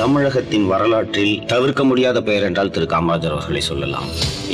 தமிழகத்தின் 0.00 0.66
வரலாற்றில் 0.70 1.44
தவிர்க்க 1.46 1.84
முடியாத 1.84 2.18
பெயர் 2.22 2.42
என்றால் 2.42 2.70
திரு 2.70 2.86
காமராஜர் 2.90 3.34
அவர்களை 3.34 3.60
சொல்லலாம். 3.60 4.08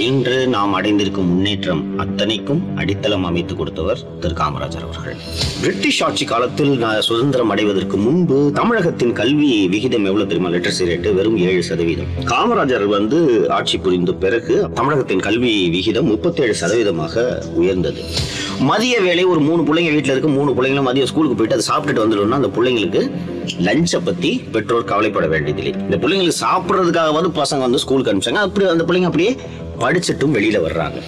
இன்று 0.09 0.37
நாம் 0.55 0.73
அடைந்திருக்கும் 0.73 1.29
முன்னேற்றம் 1.31 1.99
அத்தனைக்கும் 1.99 2.61
அடித்தளம் 2.77 3.25
அமைத்து 3.25 3.55
கொடுத்தவர் 3.57 4.03
திரு 4.21 4.35
காமராஜர் 4.35 4.85
அவர்கள். 4.89 5.17
பிரிட்டிஷ் 5.63 6.03
ஆட்சி 6.03 6.25
காலத்தில் 6.25 6.85
சுதந்திரம் 7.09 7.51
அடைவதற்கு 7.51 7.97
முன்பு 7.97 8.39
தமிழகத்தின் 8.55 9.13
கல்வி 9.13 9.51
விகிதம் 9.69 10.07
எவ்வளவு 10.11 10.31
தெரியுமா? 10.31 10.53
லிட்டரசி 10.55 10.89
ரேட்டு 10.91 11.15
வெறும் 11.15 11.39
ஏழு 11.49 11.63
சதவீதம். 11.63 12.13
காமராஜர் 12.25 12.87
வந்து 12.97 13.51
ஆட்சி 13.59 13.79
புரிந்த 13.79 14.13
பிறகு 14.13 14.71
தமிழகத்தின் 14.75 15.21
கல்வி 15.21 15.69
விகிதம் 15.71 16.11
முப்பத்தேழு 16.13 16.57
சதவீதமாக 16.61 17.27
உயர்ந்தது. 17.63 18.03
மதிய 18.61 19.01
வேலை 19.01 19.25
ஒரு 19.25 19.41
மூணு 19.41 19.63
பிள்ளைங்க 19.63 19.91
வீட்டில் 19.93 20.13
இருக்கு 20.15 20.29
மூணு 20.29 20.51
பிள்ளைங்களும் 20.57 20.89
மதியம் 20.89 21.09
ஸ்கூலுக்கு 21.11 21.37
போயிட்டு 21.39 21.57
அதை 21.57 21.65
சாப்பிட்டுட்டு 21.71 22.03
வந்துடணும்னா 22.05 22.41
அந்த 22.41 22.51
பிள்ளைங்களுக்கு 22.57 23.11
லஞ்சை 23.67 24.01
பற்றி 24.05 24.31
பெற்றோர் 24.55 24.85
கவலைப்பட 24.85 25.27
வேண்டியதில்லை. 25.27 25.73
இந்த 25.81 25.97
பிள்ளைங்களுக்கு 26.03 26.43
சாப்பிட்றதுக்காகவாது 26.43 27.31
பசங்க 27.41 27.59
வந்து 27.59 27.79
ஸ்கூலுக்கு 27.79 28.13
அனுப்பிச்சாங்க. 28.13 28.43
அப்படி 28.49 28.67
அந்த 28.67 28.85
பிள்ளைங்க 28.89 29.11
அப்படியே 29.11 29.37
படிச்சுட்டும் 29.83 30.31
வெளியில் 30.31 30.65
வர்றாங்க. 30.67 30.99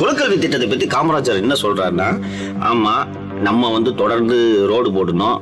குலக்கல்வி 0.00 0.38
திட்டத்தை 0.38 0.68
பற்றி 0.68 0.86
காமராஜர் 0.86 1.42
என்ன 1.44 1.54
சொல்கிறாருன்னா 1.62 2.08
ஆமாம் 2.58 3.06
நம்ம 3.42 3.72
வந்து 3.72 3.94
தொடர்ந்து 3.94 4.66
ரோடு 4.66 4.90
போடணும் 4.90 5.38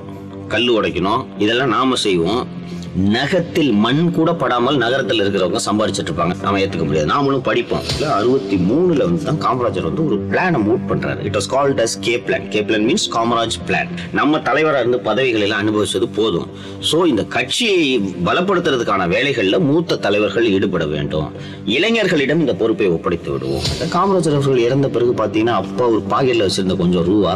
கல் 0.48 0.68
உடைக்கணும் 0.68 1.24
இதெல்லாம் 1.38 1.68
நாம 1.68 1.94
செய்வோம். 1.94 2.55
நகத்தில் 2.96 3.72
மண் 3.84 4.12
கூட 4.16 4.30
படாமல் 4.34 4.76
நகரத்தில் 4.82 5.20
இருக்கிறவங்க 5.22 5.60
சம்பாரிச்சிட்டு 5.66 6.10
இருப்பாங்க. 6.10 6.34
நாம 6.42 6.58
ஏத்துக்க 6.58 6.84
முடியாது. 6.84 7.08
நாமளும் 7.12 7.44
படிப்போம். 7.48 7.82
இல்ல 7.92 8.14
அறுபத்தி 8.14 8.56
மூணுல 8.56 9.04
வந்து 9.08 9.24
தான் 9.24 9.40
காமராஜர் 9.46 9.86
வந்து 9.88 10.02
ஒரு 10.06 10.16
பிளான 10.30 10.60
மூட் 10.66 10.86
பண்றாரு. 10.90 11.20
It 11.28 11.36
was 11.38 11.48
called 11.54 11.80
as 11.84 11.96
K 12.00 12.14
plan 12.26 12.48
K 12.48 12.62
plan 12.62 12.86
means 12.88 13.06
Kamaraj 13.16 13.58
plan 13.68 13.90
நம்ம 14.12 14.38
தலைவராக 14.38 14.80
இருந்து 14.80 15.00
பதவிகள் 15.00 15.40
எல்லாம் 15.40 15.62
அனுபவிச்சது 15.64 16.08
போதும். 16.18 16.48
ஸோ 16.90 17.06
இந்த 17.06 17.24
கட்சியை 17.36 17.98
பலப்படுத்துறதுக்கான 18.28 19.08
வேலைகளில் 19.08 19.60
மூத்த 19.60 19.96
தலைவர்கள் 19.96 20.50
ஈடுபட 20.50 20.86
வேண்டும். 20.86 21.28
இளைஞர்களிடம் 21.66 22.42
இந்த 22.44 22.54
பொறுப்பை 22.54 22.88
ஒப்படைத்து 22.88 23.32
விடுவோம். 23.32 23.66
காமராஜர் 23.96 24.38
அவர்கள் 24.38 24.66
இறந்த 24.68 24.88
பிறகு 24.88 25.14
பார்த்தீங்கன்னா 25.22 25.56
அப்பா 25.62 25.86
ஒரு 25.86 26.02
பாக்கெட்ல 26.14 26.48
வச்சிருந்த 26.48 26.76
கொஞ்சம் 26.76 27.04
ரூபா 27.04 27.34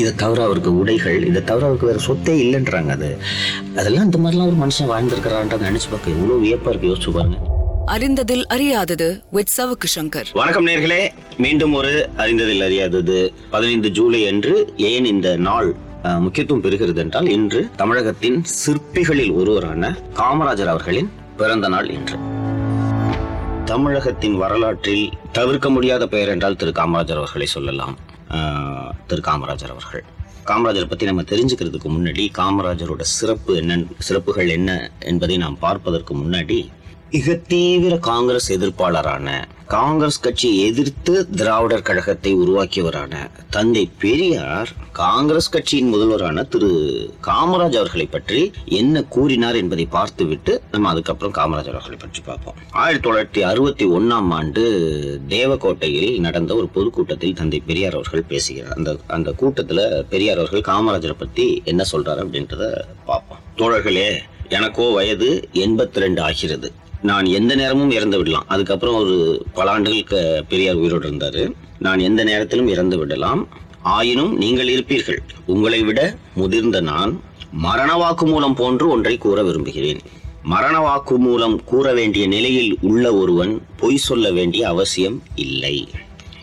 இதை 0.00 0.12
தவிர 0.22 0.40
அவருக்கு 0.44 0.70
உடைகள் 0.78 1.18
இதை 1.28 1.40
தவிர 1.50 1.66
அவருக்கு 1.66 1.90
வேற 1.90 2.00
சொத்தே 2.06 2.34
இல்லைன்றாங்க 2.44 2.92
அது. 2.96 3.10
அதெல்லாம் 3.76 4.06
இந்த 4.08 4.18
மாதிரிலாம் 4.24 4.50
ஒரு 4.50 4.58
மனுஷன் 4.62 4.90
வாழ்ந்திருக்கிறான்ட்டு 4.92 5.68
நினைச்சு 5.68 5.90
பார்க்க 5.92 6.16
எவ்வளவு 6.16 6.42
வியப்பா 6.44 6.72
இருக்கு 6.72 6.90
யோசிச்சு 6.90 7.12
பாருங்க. 7.16 7.38
அறிந்ததில் 7.94 8.44
அறியாதது 8.54 9.08
வித் 9.30 9.52
சவுக்கு 9.56 9.88
சங்கர். 9.96 10.30
வணக்கம் 10.32 10.66
நேர்களே 10.66 11.02
மீண்டும் 11.38 11.74
ஒரு 11.80 11.92
அறிந்ததில் 12.16 12.64
அறியாதது. 12.66 13.18
பதினைந்து 13.50 13.90
ஜூலை 13.90 14.20
அன்று 14.30 14.54
ஏன் 14.90 15.06
இந்த 15.12 15.28
நாள் 15.48 15.70
முக்கியத்துவம் 16.24 16.64
பெறுகிறது 16.64 17.00
என்றால் 17.04 17.28
இன்று 17.36 17.60
தமிழகத்தின் 17.76 18.38
சிற்பிகளில் 18.58 19.32
ஒருவரான 19.40 19.90
காமராஜர் 20.20 20.72
அவர்களின் 20.74 21.10
பிறந்த 21.36 21.68
நாள் 21.68 21.88
இன்று. 21.96 22.18
தமிழகத்தின் 23.64 24.36
வரலாற்றில் 24.42 25.06
தவிர்க்க 25.32 25.68
முடியாத 25.70 26.06
பெயர் 26.06 26.32
என்றால் 26.34 26.56
திரு 26.56 26.72
காமராஜர் 26.78 27.20
அவர்களை 27.22 27.48
சொல்லலாம். 27.56 27.96
திரு 29.06 29.22
காமராஜர் 29.26 29.74
அவர்கள். 29.74 30.04
காமராஜர் 30.46 30.88
பற்றி 30.88 31.06
நம்ம 31.06 31.22
தெரிஞ்சுக்கிறதுக்கு 31.22 31.88
முன்னாடி 31.94 32.24
காமராஜரோட 32.38 33.00
சிறப்பு 33.00 33.56
என்ன 33.56 33.82
சிறப்புகள் 33.98 34.48
என்ன 34.48 34.90
என்பதை 35.00 35.36
நாம் 35.36 35.58
பார்ப்பதற்கு 35.58 36.12
முன்னாடி 36.16 36.58
மிக 37.12 37.34
தீவிர 37.50 37.94
காங்கிரஸ் 37.98 38.46
எதிர்ப்பாளரான 38.54 39.28
காங்கிரஸ் 39.66 40.20
கட்சியை 40.20 40.56
எதிர்த்து 40.68 41.12
திராவிடர் 41.36 41.84
கழகத்தை 41.88 42.34
உருவாக்கியவரான 42.34 43.12
தந்தை 43.50 43.90
பெரியார் 43.98 44.70
காங்கிரஸ் 44.92 45.48
கட்சியின் 45.48 45.92
முதல்வரான 45.94 46.44
திரு 46.44 46.70
காமராஜ் 47.26 47.76
அவர்களை 47.80 48.06
பற்றி 48.06 48.40
என்ன 48.80 49.02
கூறினார் 49.14 49.56
என்பதை 49.56 49.86
பார்த்துவிட்டு 49.86 50.62
நம்ம 50.70 50.88
அதுக்கப்புறம் 50.88 51.34
காமராஜர் 51.38 51.76
அவர்களை 51.76 51.98
பற்றி 52.00 52.22
பார்ப்போம். 52.26 52.58
ஆயிரத்தி 52.70 53.08
தொள்ளாயிரத்தி 53.08 53.44
அறுபத்தி 53.50 53.86
ஒன்னாம் 53.98 54.32
ஆண்டு 54.38 54.64
தேவக்கோட்டையில் 55.28 56.20
நடந்த 56.20 56.54
ஒரு 56.54 56.68
பொதுக்கூட்டத்தில் 56.68 57.34
தந்தை 57.34 57.60
பெரியார் 57.60 57.94
அவர்கள் 57.94 58.30
பேசுகிறார். 58.32 58.74
அந்த 58.76 58.96
அந்த 59.06 59.32
கூட்டத்தில் 59.32 59.84
பெரியார் 60.08 60.42
அவர்கள் 60.42 60.68
காமராஜரை 60.72 61.16
பத்தி 61.18 61.46
என்ன 61.64 61.84
சொல்றாரு 61.92 62.22
அப்படின்றத 62.24 62.66
பார்ப்போம். 63.04 63.40
தோழர்களே 63.56 64.10
எனக்கோ 64.48 64.84
வயது 64.90 65.30
எண்பத்தி 65.64 66.04
ரெண்டு 66.04 66.22
ஆகிறது. 66.22 66.68
நான் 67.02 67.24
எந்த 67.24 67.54
நேரமும் 67.54 67.90
இறந்து 67.90 68.16
விடலாம். 68.16 68.44
அதுக்கப்புறம் 68.48 68.94
ஒரு 68.94 69.46
பல 69.54 69.70
ஆண்டுகளுக்கு 69.70 70.44
பெரியார் 70.48 70.74
உயிரோடு 70.74 71.06
இருந்தார். 71.06 71.52
நான் 71.78 71.98
எந்த 71.98 72.24
நேரத்திலும் 72.24 72.68
இறந்து 72.68 72.98
விடலாம். 72.98 73.48
ஆயினும் 73.82 74.36
நீங்கள் 74.36 74.68
இருப்பீர்கள். 74.68 75.18
உங்களை 75.46 75.82
விட 75.82 76.16
முதிர்ந்த 76.34 76.80
நான் 76.80 77.20
மரண 77.52 77.94
வாக்குமூலம் 77.94 78.54
போன்று 78.54 78.88
ஒன்றை 78.88 79.18
கூற 79.18 79.42
விரும்புகிறேன். 79.42 79.98
மரண 80.42 80.76
வாக்குமூலம் 80.78 81.64
கூற 81.64 81.92
வேண்டிய 81.92 82.26
நிலையில் 82.26 82.78
உள்ள 82.80 83.14
ஒருவன் 83.14 83.62
பொய் 83.76 83.96
சொல்ல 83.96 84.32
வேண்டிய 84.32 84.68
அவசியம் 84.68 85.22
இல்லை. 85.34 85.88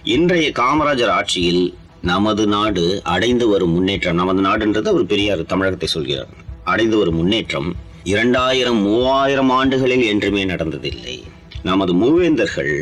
இன்றைய 0.03 0.51
காமராஜர் 0.51 1.09
ஆட்சியில் 1.09 1.73
நமது 2.01 2.47
நாடு 2.47 3.01
அடைந்து 3.03 3.47
வரும் 3.47 3.71
முன்னேற்றம் 3.71 4.15
நமது 4.15 4.41
நாடுன்றது 4.41 4.87
அவர் 4.87 5.05
பெரியார் 5.05 5.45
தமிழகத்தை 5.45 5.87
சொல்கிறார். 5.87 6.27
அடைந்து 6.63 6.97
வரும் 6.97 7.15
முன்னேற்றம் 7.15 7.75
இரண்டாயிரம் 8.11 8.79
மூவாயிரம் 8.81 9.49
ஆண்டுகளில் 9.49 10.03
என்றுமே 10.05 10.41
நடந்ததில்லை. 10.45 11.15
நமது 11.63 11.93
மூவேந்தர்கள் 11.93 12.73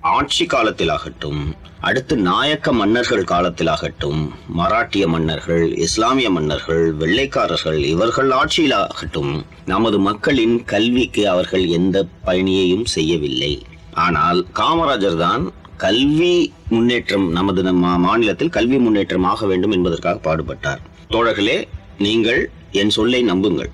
ஆட்சி 0.00 0.44
காலத்திலாகட்டும் 0.44 1.40
அடுத்து 1.80 2.14
நாயக்க 2.16 2.72
மன்னர்கள் 2.72 3.24
காலத்திலாகட்டும் 3.24 4.20
மராட்டிய 4.58 5.06
மன்னர்கள் 5.06 5.64
இஸ்லாமிய 5.76 6.30
மன்னர்கள் 6.30 6.94
வெள்ளைக்காரர்கள் 6.94 7.80
இவர்கள் 7.84 8.30
ஆட்சியிலாகட்டும் 8.30 9.32
நமது 9.66 9.98
மக்களின் 9.98 10.64
கல்விக்கு 10.64 11.28
அவர்கள் 11.28 11.66
எந்த 11.68 12.06
பயணியையும் 12.26 12.84
செய்யவில்லை. 12.84 13.52
ஆனால் 14.06 14.40
காமராஜர் 14.54 15.18
தான் 15.18 15.44
கல்வி 15.76 16.52
முன்னேற்றம் 16.68 17.30
நமது 17.30 17.62
நம்ம 17.62 17.98
மாநிலத்தில் 17.98 18.54
கல்வி 18.58 18.78
முன்னேற்றம் 18.78 19.24
ஆக 19.24 19.46
வேண்டும் 19.46 19.70
என்பதற்காக 19.70 20.18
பாடுபட்டார். 20.28 20.80
தோழர்களே 21.10 21.58
நீங்கள் 21.98 22.50
என் 22.70 22.90
சொல்லை 22.90 23.22
நம்புங்கள். 23.22 23.70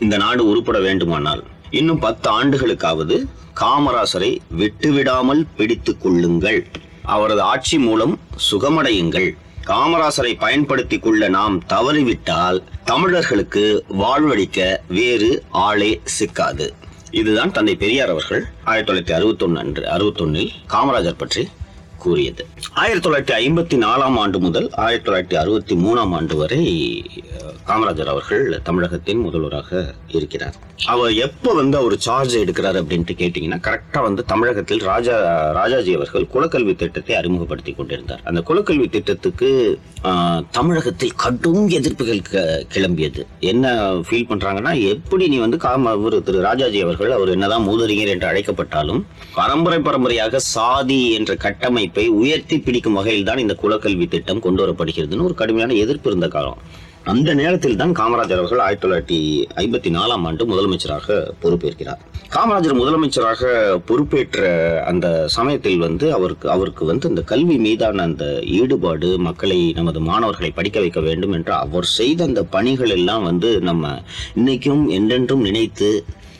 இந்த 0.00 0.16
நாடு 0.16 0.56
உருப்பட 0.56 0.80
வேண்டுமானால் 0.82 1.44
இன்னும் 1.70 1.98
பத்து 1.98 2.28
ஆண்டுகளுக்காவது 2.30 3.26
காமராசரை 3.60 4.38
விட்டுவிடாமல் 4.58 5.46
பிடித்துக் 5.56 6.02
கொள்ளுங்கள். 6.02 6.66
அவரது 7.02 7.42
ஆட்சி 7.42 7.78
மூலம் 7.78 8.18
சுகமடையுங்கள். 8.50 9.30
காமராசரை 9.66 10.38
பயன்படுத்தி 10.38 10.98
கொள்ள 10.98 11.28
நாம் 11.28 11.62
தவறிவிட்டால் 11.68 12.62
தமிழர்களுக்கு 12.84 13.84
வாழ்வழிக்க 13.98 14.76
வேறு 14.88 15.42
ஆளே 15.50 16.00
சிக்காது. 16.18 16.70
இதுதான் 17.10 17.52
தந்தை 17.52 17.74
பெரியார் 17.76 18.08
அவர்கள் 18.08 18.44
ஆயிரத்தி 18.64 18.92
தொள்ளாயிரத்தி 18.92 19.16
அறுபத்தொன்னு 19.16 19.54
அன்று 19.54 19.86
அறுபத்தொன்னில் 19.86 20.50
காமராஜர் 20.68 21.18
பற்றி 21.18 21.48
கூறியது. 21.98 22.46
ஆயிரத்தி 22.60 23.08
தொள்ளாயிரத்தி 23.08 23.32
ஐம்பத்தி 23.40 23.76
நாலாம் 23.76 24.18
ஆண்டு 24.18 24.38
முதல் 24.38 24.70
ஆயிரத்தி 24.76 25.10
தொள்ளாயிரத்தி 25.10 25.34
அறுபத்தி 25.34 25.74
மூணாம் 25.74 26.10
ஆண்டு 26.10 26.36
வரை 26.36 26.58
காமராஜர் 27.66 28.04
அவர்கள் 28.04 28.60
தமிழகத்தின் 28.62 29.18
முதல்வராக 29.18 29.70
இருக்கிறார். 30.08 30.56
அவர் 30.86 31.14
எப்போ 31.14 31.52
வந்து 31.52 31.76
அவர் 31.76 31.98
சார்ஜ் 31.98 32.36
எடுக்கிறார் 32.36 32.74
அப்படின்ட்டு 32.74 33.14
கேட்டிங்கன்னா 33.14 33.58
கரெக்டாக 33.60 34.02
வந்து 34.02 34.24
தமிழகத்தில் 34.24 34.78
ராஜா 34.82 35.16
ராஜாஜி 35.52 35.94
அவர்கள் 35.94 36.26
குலக்கல்வி 36.34 36.76
திட்டத்தை 36.76 37.16
அறிமுகப்படுத்தி 37.16 37.72
கொண்டிருந்தார். 37.72 38.20
அந்த 38.24 38.40
குலக்கல்வி 38.40 38.88
திட்டத்துக்கு 38.88 39.50
ஆஹ், 40.02 40.42
தமிழகத்தில் 40.50 41.14
கடும் 41.14 41.68
எதிர்ப்புகள் 41.68 42.22
க- 42.22 42.44
கிளம்பியது. 42.74 43.22
என்ன 43.42 43.64
ஃபீல் 44.00 44.28
பண்றாங்கன்னா 44.28 44.86
எப்படி 44.88 45.28
நீ 45.28 45.36
வந்து 45.36 45.56
காம 45.56 45.96
ஒரு 45.96 46.22
திரு 46.22 46.40
ராஜாஜி 46.40 46.80
அவர்கள் 46.80 47.10
அவர் 47.10 47.28
என்னதான் 47.28 47.68
மூதறிஞர் 47.68 48.08
என்று 48.08 48.26
அழைக்கப்பட்டாலும் 48.26 49.02
பரம்பரை 49.34 49.80
பரம்பரையாக 49.80 50.38
சாதி 50.48 51.12
என்ற 51.12 51.34
கட்டமைப்பை 51.36 52.08
உயர்த்தி 52.14 52.49
பிடிக்கும் 52.58 52.98
வகையில் 52.98 53.28
தான் 53.30 53.42
இந்த 53.44 53.54
குலக்கல்வி 53.62 54.06
திட்டம் 54.14 54.44
கொண்டு 54.46 54.62
வரப்படுகிறதுன்னு 54.64 55.26
ஒரு 55.28 55.34
கடுமையான 55.40 55.74
எதிர்ப்பு 55.84 56.08
இருந்த 56.10 56.28
காலம். 56.28 56.60
அந்த 57.12 57.30
நேரத்தில் 57.34 57.78
தான் 57.80 57.92
காமராஜர் 57.98 58.40
அவர்கள் 58.40 58.62
ஆயிரத்தி 58.64 58.84
தொள்ளாயிரத்தி 58.84 59.18
ஐம்பத்தி 59.62 59.90
நாலாம் 59.96 60.24
ஆண்டு 60.28 60.44
முதலமைச்சராக 60.50 61.16
பொறுப்பேற்கிறார். 61.42 62.00
காமராஜர் 62.34 62.76
முதலமைச்சராக 62.80 63.42
பொறுப்பேற்ற 63.88 64.42
அந்த 64.90 65.06
சமயத்தில் 65.36 65.78
வந்து 65.78 66.06
அவருக்கு 66.18 66.46
அவருக்கு 66.54 66.84
வந்து 66.90 67.08
இந்த 67.08 67.22
கல்வி 67.32 67.56
மீதான 67.66 68.02
அந்த 68.02 68.26
ஈடுபாடு 68.58 69.10
மக்களை 69.28 69.58
நமது 69.78 70.00
மாணவர்களை 70.10 70.50
படிக்க 70.58 70.78
வைக்க 70.80 71.02
வேண்டும் 71.08 71.36
என்று 71.38 71.52
அவர் 71.64 71.88
செய்த 71.98 72.24
அந்த 72.24 72.42
பணிகள் 72.56 72.94
எல்லாம் 72.98 73.26
வந்து 73.30 73.50
நம்ம 73.70 74.02
இன்னைக்கும் 74.40 74.84
என்றென்றும் 74.98 75.46
நினைத்து 75.48 75.90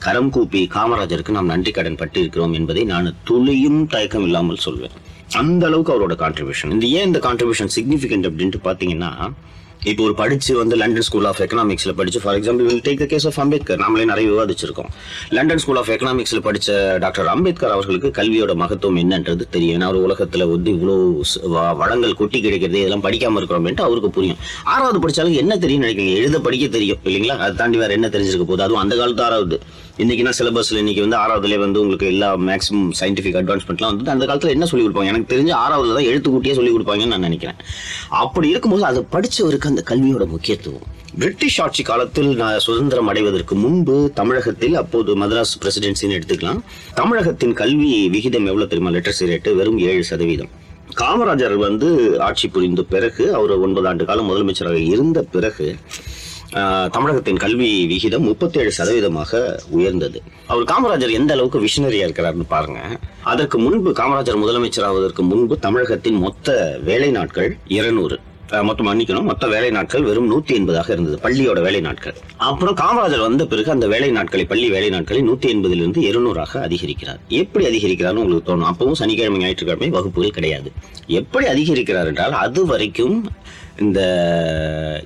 கரம் 0.07 0.31
கூப்பி 0.31 0.61
காமராஜருக்கு 0.75 1.37
நாம் 1.37 1.53
நன்றி 1.55 1.73
கடன் 1.79 2.01
பட்டிருக்கிறோம் 2.03 2.57
என்பதை 2.59 2.85
நான் 2.85 3.17
துளியும் 3.31 3.81
தயக்கம் 3.87 4.27
இல்லாமல் 4.29 4.65
சொல்வேன். 4.67 4.97
அந்த 5.37 5.67
அளவுக்கு 5.67 5.93
அவரோட 5.93 6.15
கான்ட்ரிபியூஷன் 6.15 6.71
இந்த 6.71 6.87
ஏன் 6.87 7.07
இந்த 7.07 7.19
கான்ட்ரிபியூஷன் 7.19 7.73
சிக்னிஃபிகண்ட் 7.75 8.27
அப்படின்ட்டு 8.27 8.61
பார்த்தீங்கன்னா 8.65 9.11
இப்போ 9.85 10.03
ஒரு 10.03 10.15
படிச்சு 10.15 10.57
வந்து 10.57 10.77
லண்டன் 10.77 11.03
ஸ்கூல் 11.03 11.25
ஆஃப் 11.25 11.41
எக்கனாமிக்ஸ்ல 11.41 11.93
படிச்சு 11.97 12.21
for 12.21 12.41
example 12.41 12.65
will 12.65 12.81
take 12.81 12.99
the 12.99 13.07
case 13.07 13.27
of 13.27 13.41
Ambedkar 13.41 13.79
நாமளே 13.79 14.05
நிறைய 14.05 14.31
விவாதிச்சிருக்கோம். 14.31 14.85
லண்டன் 15.29 15.59
ஸ்கூல் 15.59 15.77
ஆஃப் 15.77 15.89
எக்கனாமிக்ஸ்ல 15.89 16.45
படிச்ச 16.45 16.99
டாக்டர் 16.99 17.27
அம்பேத்கர் 17.27 17.71
அவர்களுக்கு 17.71 18.23
கல்வியோட 18.23 18.55
மகத்துவம் 18.55 18.97
என்னன்றது 18.97 19.43
தெரியும். 19.51 19.81
ஏன்னா 19.81 19.85
அவர் 19.85 20.01
உலகத்துல 20.01 20.51
வந்து 20.51 20.71
இவ்வளோ 20.73 21.21
வ- 21.49 21.77
வளங்கள் 21.77 22.15
கொட்டி 22.15 22.41
கிடைக்கிறது 22.41 22.79
இதெல்லாம் 22.79 23.03
படிக்காம 23.03 23.43
இருக்கிறோம்ட்டு 23.43 23.81
அவருக்கு 23.81 24.11
புரியும். 24.11 24.37
ஆறாவது 24.65 25.09
படிச்சாலும் 25.09 25.35
என்ன 25.35 25.59
தெரியும் 25.59 25.83
நினைக்கிறீங்க? 25.83 26.15
எழுத 26.15 26.41
படிக்க 26.41 26.67
தெரியும் 26.67 26.99
இல்லைங்களா? 27.05 27.39
அதை 27.39 27.55
தாண்டி 27.55 27.79
வேற 27.79 27.93
என்ன 27.93 28.09
தெரிஞ்சிருக்க 28.09 28.39
போகுது? 28.39 28.63
அதுவும் 28.63 28.83
அந்த 28.83 28.97
காலத்து 28.97 29.23
ஆறாவது. 29.23 29.61
இன்றைக்கினா 29.99 30.33
சிலபஸ்ல 30.39 30.77
இன்னைக்கு 30.77 31.09
வந்து 31.09 31.17
ஆறாவதுலேயே 31.17 31.59
வந்து 31.59 31.81
உங்களுக்கு 31.81 32.07
எல்லா 32.07 32.37
மேக்ஸிமம் 32.37 32.91
சயின்டிஃபிக் 33.01 33.39
அட்வான்ஸ்மெண்ட்லாம் 33.39 33.97
வந்து 33.97 34.11
அந்த 34.11 34.27
காலத்துல 34.27 34.49
என்ன 34.49 34.65
சொல்லி 34.65 34.89
கொடுப்பாங்க? 34.89 35.05
எனக்கு 35.05 35.37
தெரிஞ்சு 35.37 35.45
ஆறாவதுல 35.45 35.95
தான் 35.95 36.05
எழுத்துக்கூட்டியே 36.05 36.55
சொல்லி 36.55 36.71
கொடுப்பாங்கன்னு 36.71 37.07
நான் 37.07 37.21
நினைக்கிறேன். 37.21 37.57
அப்படி 38.09 38.49
இருக்கும்போது 38.49 38.85
அதை 38.85 39.05
படிச்சவருக்கு 39.13 39.69
அந்த 39.71 39.83
கல்வியோட 39.87 40.27
முக்கியத்துவம். 40.27 40.87
பிரிட்டிஷ் 41.19 41.61
ஆட்சி 41.61 41.83
காலத்தில் 41.83 42.37
நான் 42.37 42.59
சுதந்திரம் 42.59 43.07
அடைவதற்கு 43.07 43.55
முன்பு 43.55 44.11
தமிழகத்தில் 44.15 44.75
அப்போது 44.75 45.17
மதராஸ் 45.17 45.59
பிரசிடென்சின்னு 45.63 46.17
எடுத்துக்கலாம். 46.19 46.61
தமிழகத்தின் 46.95 47.53
கல்வி 47.53 48.09
விகிதம் 48.09 48.47
எவ்வளவு 48.47 48.69
தெரியுமா? 48.69 48.91
லிட்டரசி 48.91 49.27
ரேட்டு 49.27 49.55
வெறும் 49.55 49.79
ஏழு 49.79 50.05
சதவீதம். 50.05 50.53
காமராஜர் 50.97 51.57
வந்து 51.59 51.89
ஆட்சி 52.21 52.49
புரிந்த 52.49 52.83
பிறகு 52.85 53.35
அவர் 53.35 53.51
ஒன்பது 53.59 53.89
ஆண்டு 53.89 54.05
காலம் 54.05 54.31
முதலமைச்சராக 54.31 54.81
இருந்த 54.89 55.23
பிறகு 55.33 55.67
ஆஹ், 56.53 56.89
தமிழகத்தின் 56.89 57.37
கல்வி 57.37 57.87
விகிதம் 57.87 58.23
முப்பத்தேழு 58.23 58.73
சதவீதமாக 58.79 59.33
உயர்ந்தது. 59.71 60.19
அவர் 60.47 60.65
காமராஜர் 60.65 61.11
எந்த 61.11 61.33
அளவுக்கு 61.33 61.61
விஷனரியா 61.61 62.05
இருக்கிறார்னு 62.07 62.45
பாருங்க. 62.49 62.81
அதற்கு 63.25 63.59
முன்பு 63.59 63.91
காமராஜர் 63.93 64.41
முதலமைச்சர் 64.43 64.85
ஆவதற்கு 64.85 65.23
முன்பு 65.23 65.59
தமிழகத்தின் 65.59 66.15
மொத்த 66.17 66.49
வேலை 66.85 67.11
நாட்கள் 67.11 67.57
இருநூறு. 67.69 68.17
மொத்தம் 68.51 68.87
மன்னிக்கணும். 68.87 69.23
மொத்த 69.23 69.47
வேலை 69.47 69.71
நாட்கள் 69.71 70.03
வெறும் 70.03 70.33
நூத்தி 70.33 70.51
எண்பதாக 70.51 70.91
இருந்தது. 70.91 71.19
பள்ளியோட 71.23 71.63
வேலை 71.63 71.81
நாட்கள். 71.81 72.15
அப்புறம் 72.37 72.77
காமராஜர் 72.77 73.21
வந்த 73.21 73.47
பிறகு 73.47 73.71
அந்த 73.71 73.89
வேலை 73.89 74.11
நாட்களை 74.11 74.47
பள்ளி 74.47 74.71
வேலை 74.71 74.89
நாட்களை 74.89 75.29
நூத்தி 75.29 75.47
எண்பதிலிருந்து 75.47 75.97
இருநூறாக 75.97 76.69
அதிகரிக்கிறார். 76.69 77.19
எப்படி 77.29 77.65
அதிகரிக்கிறார்னு 77.67 78.13
உங்களுக்கு 78.13 78.57
தோணும்? 78.57 78.71
அப்பவும் 78.71 78.93
சனிக்கிழமை 78.93 79.39
ஞாயிற்றுக்கிழமை 79.39 79.89
வகுப்புகள் 79.89 80.31
கிடையாது. 80.31 80.73
எப்படி 81.07 81.47
அதிகரிக்கிறார் 81.47 82.07
என்றால் 82.07 82.33
அது 82.33 82.67
வரைக்கும் 82.67 83.31
இந்த 83.79 84.01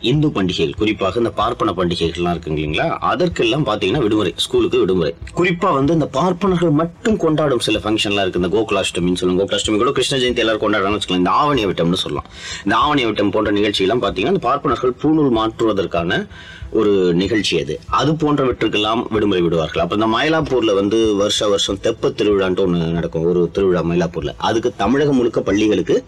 இந்து 0.00 0.30
பண்டிகைகள் 0.30 0.74
குறிப்பாக 0.74 1.18
இந்த 1.18 1.30
பார்ப்பன 1.30 1.72
பண்டிகைகள்லாம் 1.72 2.34
இருக்குங்க 2.34 2.58
இல்லைங்களா? 2.60 2.88
அதற்கெல்லாம் 2.88 3.66
பார்த்தீங்கன்னா 3.66 4.02
விடுமுறை 4.02 4.32
ஸ்கூலுக்கு 4.36 4.78
விடுமுறை. 4.78 5.14
குறிப்பாக 5.34 5.74
வந்து 5.74 5.92
இந்த 5.92 6.06
பார்ப்பனர்கள் 6.06 6.70
மட்டும் 6.70 7.16
கொண்டாடும் 7.16 7.58
சில 7.58 7.78
ஃபங்க்ஷன்லாம் 7.78 8.24
இருக்குது 8.24 8.42
இந்த 8.44 8.52
கோகுலாஷ்டமின்னு 8.56 9.20
சொல்லுவாங்க. 9.20 9.44
கோகுலாஷ்டமி 9.44 9.76
கூட 9.76 9.90
கிருஷ்ண 9.90 10.18
ஜெயந்தி 10.18 10.42
எல்லாரும் 10.44 10.64
கொண்டாடுறாங்கன்னு 10.64 10.98
வச்சுக்கலாம் 10.98 11.24
இந்த 11.24 11.30
ஆவணிய 11.30 11.66
விட்டம்னு 11.66 12.02
சொல்லலாம். 12.04 12.28
இந்த 12.64 12.76
ஆவணிய 12.76 13.06
விட்டம் 13.06 13.30
போன்ற 13.30 13.52
நிகழ்ச்சியெல்லாம் 13.52 14.02
பார்த்தீங்கன்னா 14.04 14.34
இந்த 14.36 14.46
பார்ப்பனர்கள் 14.48 14.94
பூணூல் 15.02 15.32
மாற்றுவதற்கான 15.38 16.26
ஒரு 16.70 17.14
நிகழ்ச்சி 17.14 17.60
அது. 17.62 17.80
அது 17.90 18.12
போன்றவற்றுக்கெல்லாம் 18.12 19.02
விடுமுறை 19.10 19.42
விடுவார்கள். 19.42 19.82
அப்போ 19.82 19.94
இந்த 19.94 20.08
மயிலாப்பூர்ல 20.16 20.74
வந்து 20.74 21.14
வருஷ 21.14 21.48
வருஷம் 21.48 21.78
தெப்ப 21.82 22.10
திருவிழான்ட்டு 22.20 22.60
ஒன்று 22.60 22.78
நடக்கும். 22.78 23.24
ஒரு 23.24 23.50
திருவிழா 23.52 23.82
மயிலாப்பூர்ல. 23.82 24.32
அதுக்கு 24.36 24.72
தமிழகம் 24.76 25.16
முழுக்க 25.16 25.40
பள்ளிகளுக்கு 25.40 26.04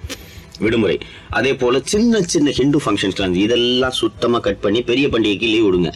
விடுமுறை. 0.60 0.96
அதே 1.30 1.54
போல 1.54 1.80
சின்ன 1.84 2.22
சின்ன 2.26 2.50
ஹிந்து 2.50 2.78
ஃபங்க்ஷன்ஸ்லாம் 2.78 3.34
இதெல்லாம் 3.36 3.92
சுத்தமா 3.92 4.38
கட் 4.38 4.60
பண்ணி 4.60 4.82
பெரிய 4.82 5.08
பண்டிகைக்கு 5.08 5.48
லீவ் 5.48 5.66
விடுங்க. 5.66 5.92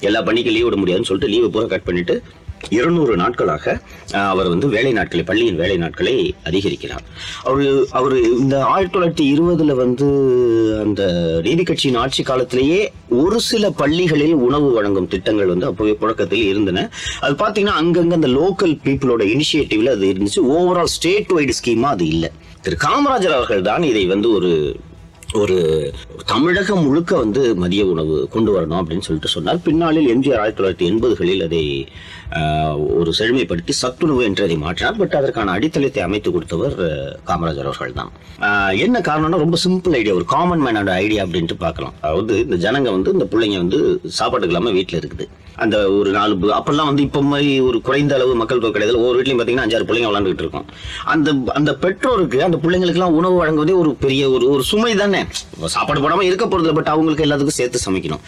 எல்லா 0.00 0.22
பண்டிகைக்கும் 0.22 0.52
லீவ் 0.52 0.64
விட 0.64 0.76
முடியாதுன்னு 0.76 1.06
சொல்லிட்டு 1.06 1.34
லீவு 1.34 1.50
பூரா 1.50 1.66
கட் 1.66 1.84
பண்ணிட்டு 1.84 2.16
இருநூறு 2.70 3.16
நாட்களாக 3.16 3.64
ஆஹ், 4.12 4.28
அவர் 4.28 4.48
வந்து 4.48 4.68
வேலை 4.68 4.92
நாட்களை 4.92 5.24
பள்ளியின் 5.24 5.54
வேலை 5.54 5.76
நாட்களை 5.76 6.14
அதிகரிக்கிறார். 6.44 7.04
அவரு 7.42 7.88
அவரு 7.90 8.38
இந்த 8.38 8.64
ஆயிரத்தி 8.64 8.98
தொள்ளாயிரத்தி 8.98 9.26
இருபதுல 9.34 9.72
வந்து 9.74 10.06
அந்த 10.80 11.02
நீதி 11.42 11.62
கட்சியின் 11.62 11.94
ஆட்சி 11.94 12.22
காலத்திலேயே 12.22 12.80
ஒரு 13.16 13.40
சில 13.40 13.70
பள்ளிகளில் 13.72 14.34
உணவு 14.40 14.72
வழங்கும் 14.72 15.08
திட்டங்கள் 15.08 15.46
வந்து 15.46 15.66
அப்போவே 15.66 15.94
புழக்கத்தில் 15.94 16.44
இருந்தன. 16.44 16.86
அது 17.20 17.34
பார்த்தீங்கன்னா 17.34 17.76
அங்கங்க 17.76 18.12
அந்த 18.12 18.28
லோக்கல் 18.30 18.80
பீப்புளோட 18.84 19.22
இனிஷியேட்டிவ்ல 19.34 19.88
அது 19.88 20.12
இருந்துச்சு. 20.12 20.42
ஓவரால் 20.50 20.94
ஸ்டேட் 20.96 21.32
வைடு 21.32 21.54
ஸ்கீமா 21.62 21.90
அது 21.90 22.08
இல்லை. 22.08 22.30
திரு 22.64 22.76
காமராஜர் 22.80 23.34
அவர்கள் 23.34 23.62
தான் 23.62 23.82
இதை 23.82 24.06
வந்து 24.06 24.30
ஒரு 24.30 24.50
ஒரு 25.32 25.56
தமிழகம் 26.26 26.82
முழுக்க 26.82 27.16
வந்து 27.16 27.56
மதிய 27.56 27.86
உணவு 27.86 28.28
கொண்டு 28.30 28.50
வரணும் 28.52 28.80
அப்படின்னு 28.80 29.00
சொல்லிட்டு 29.00 29.28
சொன்னார். 29.28 29.60
பின்னாளில் 29.64 30.08
எம்ஜிஆர் 30.14 30.38
ஆயிரத்தி 30.38 30.58
தொள்ளாயிரத்தி 30.58 30.90
எண்பதுகளில் 30.90 31.42
அதை 31.44 31.62
ஒரு 33.00 33.10
செழுமைப்படுத்தி 33.18 33.74
சத்துணவு 33.82 34.22
என்று 34.28 34.44
அதை 34.46 34.56
மாற்றினார். 34.64 34.98
பட் 35.00 35.16
அதற்கான 35.20 35.52
அடித்தளத்தை 35.56 36.02
அமைத்து 36.06 36.30
கொடுத்தவர் 36.36 36.76
காமராஜர் 37.28 37.68
அவர்கள் 37.70 37.98
தான் 38.00 38.12
என்ன 38.86 38.96
காரணம்னா 39.08 39.44
ரொம்ப 39.44 39.58
சிம்பிள் 39.66 39.96
ஐடியா 40.00 40.16
ஒரு 40.20 40.26
காமன் 40.34 40.64
மேனோட 40.66 40.92
ஐடியா 41.04 41.22
அப்படின்ட்டு 41.26 41.56
பார்க்கலாம். 41.64 41.94
அதாவது 42.06 42.34
இந்த 42.46 42.58
ஜனங்க 42.66 42.90
வந்து 42.98 43.16
இந்த 43.16 43.28
பிள்ளைங்க 43.32 43.58
வந்து 43.64 43.80
சாப்பாட்டுக்கு 44.18 44.54
இல்லாமல் 44.54 44.76
வீட்டில் 44.78 45.00
இருக்குது. 45.02 45.26
அந்த 45.64 45.76
ஒரு 45.96 46.10
நாலு 46.16 46.32
அப்பெல்லாம் 46.56 46.88
வந்து 46.90 47.02
இப்போ 47.06 47.20
மாதிரி 47.30 47.50
ஒரு 47.66 47.78
குறைந்த 47.88 48.12
அளவு 48.16 48.32
மக்கள் 48.40 48.62
தொகை 48.62 48.72
கிடையாது. 48.76 48.96
ஒவ்வொரு 49.00 49.18
வீட்லையும் 49.18 49.40
பார்த்தீங்கன்னா 49.40 49.66
அஞ்சாறு 49.66 49.86
பிள்ளைங்க 49.88 50.08
விளாண்டுட்டு 50.10 50.44
இருக்கோம். 50.44 50.66
அந்த 51.12 51.34
அந்த 51.58 51.70
பெற்றோருக்கு 51.84 52.38
அந்த 52.46 52.58
பிள்ளைங்களுக்குலாம் 52.64 53.16
உணவு 53.18 53.36
வழங்குவதே 53.40 53.76
ஒரு 53.82 53.90
பெரிய 54.04 54.22
ஒரு 54.36 54.46
ஒரு 54.54 54.64
சுமை 54.70 54.92
தானே. 55.02 55.20
சாப்பாடு 55.76 56.02
போடாமல் 56.04 56.28
இருக்க 56.28 56.44
போகிறது 56.46 56.74
பட் 56.78 56.90
அவங்களுக்கு 56.94 57.26
எல்லாத்துக்கும் 57.26 57.58
சேர்த்து 57.60 57.84
சமைக்கணும். 57.86 58.24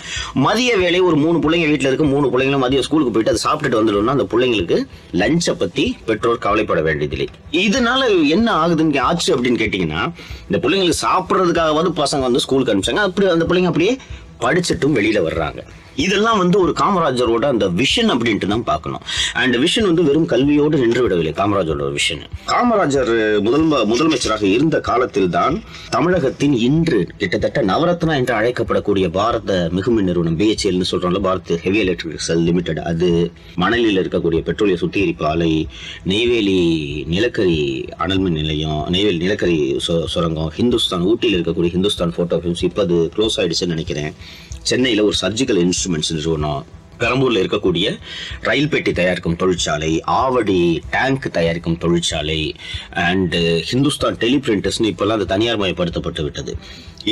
மதிய 0.46 0.76
வேலை 0.84 1.00
ஒரு 1.08 1.18
மூணு 1.24 1.40
பிள்ளைங்க 1.46 1.68
வீட்டில் 1.72 1.90
இருக்கு 1.90 2.08
மூணு 2.14 2.30
பிள்ளைங்களும் 2.34 2.64
மதியம் 2.66 2.86
ஸ்கூலுக்கு 2.88 3.14
போயிட்டு 3.16 3.34
அதை 3.34 3.42
சாப்பிட்டுட்டு 3.46 3.80
வந்து 3.80 3.95
சொல்லணும்னா 3.96 4.16
அந்த 4.16 4.26
பிள்ளைங்களுக்கு 4.30 4.78
லஞ்சை 5.12 5.54
பத்தி 5.58 5.96
பெற்றோர் 6.06 6.38
கவலைப்பட 6.38 6.80
வேண்டியதில்லை. 6.80 7.28
இதனால 7.52 8.28
என்ன 8.28 8.66
ஆகுதுன்னு 8.66 9.00
ஆச்சு 9.00 9.36
அப்படின்னு 9.36 9.62
கேட்டீங்கன்னா 9.64 10.12
இந்த 10.50 10.60
பிள்ளைங்களுக்கு 10.62 11.02
சாப்பிட்றதுக்காகவாது 11.06 11.92
பசங்க 12.02 12.20
வந்து 12.20 12.40
ஸ்கூலுக்கு 12.40 12.74
அனுப்பிச்சாங்க. 12.74 13.02
அப்படி 13.08 13.28
அந்த 13.28 13.44
பிள்ளைங்க 13.44 13.72
அப்படியே 13.72 13.96
படிச்சுட்டும் 14.40 14.96
வெளியில 15.00 15.20
வர்றாங்க. 15.28 15.60
இதெல்லாம் 15.96 16.38
வந்து 16.38 16.60
ஒரு 16.60 16.72
காமராஜரோட 16.80 17.44
அந்த 17.44 17.68
விஷன் 17.68 18.10
அப்படின்ட்டு 18.10 18.46
தான் 18.46 18.64
பார்க்கணும். 18.64 19.02
அண்ட் 19.34 19.56
விஷன் 19.56 19.80
வந்து 19.80 20.02
வெறும் 20.02 20.28
கல்வியோடு 20.28 20.78
நின்று 20.78 21.02
விடவில்லை 21.02 21.32
காமராஜரோட 21.32 21.92
விஷன் 21.92 22.22
காமராஜர் 22.46 23.40
முதல் 23.40 23.64
முதலமைச்சராக 23.90 24.42
இருந்த 24.42 24.80
காலத்தில் 24.80 25.28
தான் 25.28 25.62
தமிழகத்தின் 25.90 26.52
இன்று 26.60 27.06
கிட்டத்தட்ட 27.18 27.62
நவரத்னா 27.62 28.16
என்று 28.16 28.34
அழைக்கப்படக்கூடிய 28.34 29.10
பாரத 29.10 29.70
மிகுமின் 29.72 30.02
நிறுவனம் 30.02 30.38
பிஹெச்எல்னு 30.38 30.84
சொல்றோம்ல 30.90 31.18
பாரத் 31.20 31.56
ஹெவி 31.56 31.78
எலக்ட்ரிக்கல் 31.78 32.42
லிமிடெட் 32.42 32.78
அது 32.78 33.32
மணலில் 33.54 33.98
இருக்கக்கூடிய 33.98 34.42
பெட்ரோலிய 34.42 34.74
சுத்திகரிப்பு 34.74 35.26
ஆலை 35.26 35.68
நெய்வேலி 36.04 36.58
நிலக்கரி 37.06 37.60
அனல்மின் 37.98 38.32
நிலையம் 38.32 38.86
நெய்வேலி 38.90 39.18
நிலக்கரி 39.18 39.76
சு- 39.88 40.04
சுரங்கம் 40.04 40.52
ஹிந்துஸ்தான் 40.56 41.00
ஊட்டியில் 41.02 41.38
இருக்கக்கூடிய 41.38 41.72
ஹிந்துஸ்தான் 41.72 42.14
போட்டோ 42.16 42.36
ஃபிலிம்ஸ் 42.36 42.62
இப்போ 42.62 42.82
அது 42.82 43.12
க்ளோஸ் 43.16 43.36
ஆயிடுச்சுன்னு 43.36 43.66
நினைக்கிறேன். 43.66 44.14
சென்னையில் 44.70 45.06
ஒரு 45.08 45.16
சர்ஜிக்கல் 45.20 45.60
இன்ஸ்ட்ருமெண்ட்ஸ் 45.64 46.14
நிறுவனம் 46.16 46.62
பெரம்பூரில் 47.00 47.40
இருக்கக்கூடிய 47.42 47.86
ரயில் 48.40 48.70
பெட்டி 48.72 48.92
தயாரிக்கும் 48.92 49.36
தொழிற்சாலை 49.36 49.90
ஆவடி 50.20 50.60
டேங்க் 50.94 51.26
தயாரிக்கும் 51.32 51.78
தொழிற்சாலை 51.82 52.38
அண்டு 53.06 53.40
ஹிந்துஸ்தான் 53.70 54.16
டெலிபிரிண்டர்ஸ்னு 54.22 54.90
இப்பெல்லாம் 54.92 55.18
அது 55.18 55.26
தனியார் 55.26 55.60
மயப்படுத்தப்பட்டு 55.60 56.22
விட்டது. 56.22 56.54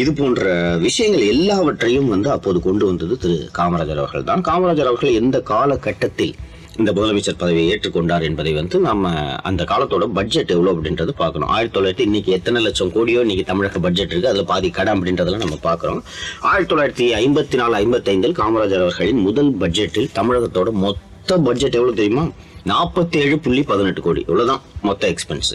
இது 0.00 0.12
போன்ற 0.12 0.52
விஷயங்கள் 0.86 1.26
எல்லாவற்றையும் 1.34 2.08
வந்து 2.14 2.30
அப்போது 2.30 2.60
கொண்டு 2.60 2.86
வந்தது 2.86 3.16
திரு 3.18 3.36
காமராஜர் 3.58 4.02
அவர்கள் 4.02 4.28
தான். 4.30 4.44
காமராஜர் 4.50 4.90
அவர்கள் 4.92 5.18
எந்த 5.22 5.38
காலகட்டத்தில் 5.52 6.34
இந்த 6.78 6.93
முதலமைச்சர் 6.93 7.40
பதவியை 7.43 7.66
ஏற்றுக்கொண்டார் 7.74 8.24
என்பதை 8.28 8.52
வந்து 8.52 8.78
நம்ம 8.78 9.12
அந்த 9.48 9.64
காலத்தோட 9.64 10.06
பட்ஜெட் 10.19 10.50
எவ்வளவு 10.50 10.74
அப்படின்றது 10.74 11.12
பார்க்கணும். 11.22 11.48
ஆயிரத்தி 11.48 11.76
தொள்ளாயிரத்தி 11.78 12.06
இன்னைக்கு 12.08 12.32
எத்தனை 12.32 12.62
லட்சம் 12.62 12.93
கோடியோ 12.96 13.20
இன்னைக்கு 13.26 13.44
தமிழக 13.44 13.78
பட்ஜெட் 13.78 14.10
இருக்கு. 14.10 14.28
அதுல 14.28 14.44
பாதி 14.52 14.70
கடன் 14.70 15.02
அப்படின்றதெல்லாம் 15.02 15.44
நம்ம 15.46 15.58
பார்க்கிறோம். 15.69 16.02
ஆயிரத்தி 16.40 16.74
தொள்ளாயிரத்தி 16.74 17.08
ஐம்பத்தி 17.22 17.54
நாலு 17.54 17.74
ஐம்பத்தி 17.82 18.12
ஐந்தில் 18.16 18.38
காமராஜர் 18.43 18.84
அவர்களின் 18.86 19.24
முதல் 19.28 19.52
பட்ஜெட்டில் 19.64 20.14
தமிழகத்தோட 20.20 20.72
மொத்த 20.84 21.12
மொத்த 21.26 21.36
பட்ஜெட் 21.44 21.76
எவ்வளவு 21.76 21.98
தெரியுமா? 21.98 22.24
நாற்பத்தி 22.70 23.16
ஏழு 23.20 23.36
புள்ளி 23.44 23.62
பதினெட்டு 23.70 24.00
கோடி. 24.06 24.22
இவ்வளவுதான் 24.26 24.60
மொத்த 24.88 25.02
எக்ஸ்பென்ஸ் 25.12 25.50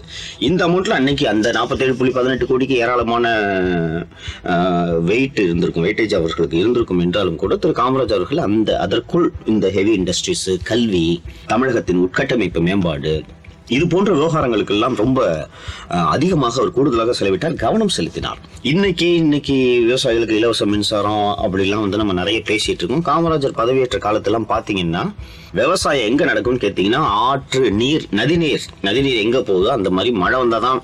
இந்த 0.48 0.62
அமௌண்ட்ல 0.68 0.98
அன்னைக்கு 0.98 1.26
அந்த 1.34 1.48
நாற்பத்தி 1.58 1.86
ஏழு 1.86 1.96
புள்ளி 2.00 2.14
பதினெட்டு 2.18 2.48
கோடிக்கு 2.52 2.76
ஏராளமான 2.84 3.36
வெயிட் 5.12 5.46
இருந்திருக்கும். 5.46 5.88
வெயிட்டேஜ் 5.88 6.20
அவர்களுக்கு 6.20 6.62
இருந்திருக்கும் 6.64 7.04
என்றாலும் 7.06 7.42
கூட 7.44 7.56
திரு 7.64 7.80
காமராஜ் 7.82 8.18
அவர்கள் 8.20 8.46
அந்த 8.50 8.80
அதற்குள் 8.86 9.28
இந்த 9.54 9.70
ஹெவி 9.80 9.94
இண்டஸ்ட்ரீஸ் 10.02 10.48
கல்வி 10.72 11.08
தமிழகத்தின் 11.54 12.06
உட்கட்டமைப்பு 12.06 12.64
மேம்பாடு 12.70 13.14
இது 13.76 13.86
போன்ற 13.90 14.12
விவகாரங்களுக்கெல்லாம் 14.20 14.96
ரொம்ப 15.02 15.20
அதிகமாக 16.14 16.56
அவர் 16.60 16.72
கூடுதலாக 16.78 17.14
செலவிட்டார் 17.18 17.58
கவனம் 17.64 17.92
செலுத்தினார். 17.98 18.40
இன்னைக்கு 18.72 19.08
இன்னைக்கு 19.20 19.58
விவசாயிகளுக்கு 19.88 20.40
இலவச 20.40 20.66
மின்சாரம் 20.72 21.28
அப்படிலாம் 21.44 21.84
வந்து 21.84 22.00
நம்ம 22.02 22.16
நிறைய 22.22 22.40
பேசிட்டு 22.48 22.82
இருக்கோம். 22.84 23.06
காமராஜர் 23.10 23.56
பதவியேற்ற 23.60 24.00
காலத்தெல்லாம் 24.06 24.50
பாத்தீங்கன்னா 24.54 25.04
விவசாயம் 25.58 26.08
எங்க 26.10 26.24
நடக்கும்னு 26.30 26.64
கேட்டீங்கன்னா 26.64 27.02
ஆற்று 27.28 27.62
நீர் 27.80 28.04
நதிநீர். 28.20 28.66
நதிநீர் 28.88 29.22
எங்க 29.24 29.38
போகுதோ 29.48 29.70
அந்த 29.76 29.90
மாதிரி 29.96 30.12
மழை 30.22 30.38
வந்தால் 30.42 30.66
தான் 30.66 30.80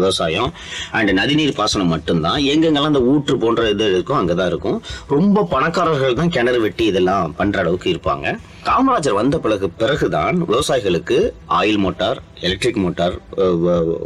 விவசாயம். 0.00 0.50
அண்ட் 0.98 1.12
நதிநீர் 1.20 1.58
பாசனம் 1.60 1.92
மட்டும்தான். 1.94 2.38
எங்கெங்கெல்லாம் 2.52 2.92
அந்த 2.92 3.02
ஊற்று 3.12 3.36
போன்ற 3.44 3.68
இது 3.74 3.86
இருக்கும் 3.94 4.18
அங்கதான் 4.20 4.50
இருக்கும். 4.52 4.78
ரொம்ப 5.16 5.46
பணக்காரர்கள் 5.54 6.18
தான் 6.20 6.34
கிணறு 6.36 6.60
வெட்டி 6.66 6.84
இதெல்லாம் 6.92 7.34
பண்ற 7.40 7.58
அளவுக்கு 7.64 7.88
இருப்பாங்க. 7.94 8.36
காமராஜர் 8.68 9.18
வந்த 9.20 9.36
பிறகு 9.44 9.66
பிறகுதான் 9.82 10.38
விவசாயிகளுக்கு 10.50 11.18
ஆயில் 11.58 11.82
மோட்டார் 11.84 12.18
எலக்ட்ரிக் 12.46 12.80
மோட்டார் 12.84 13.14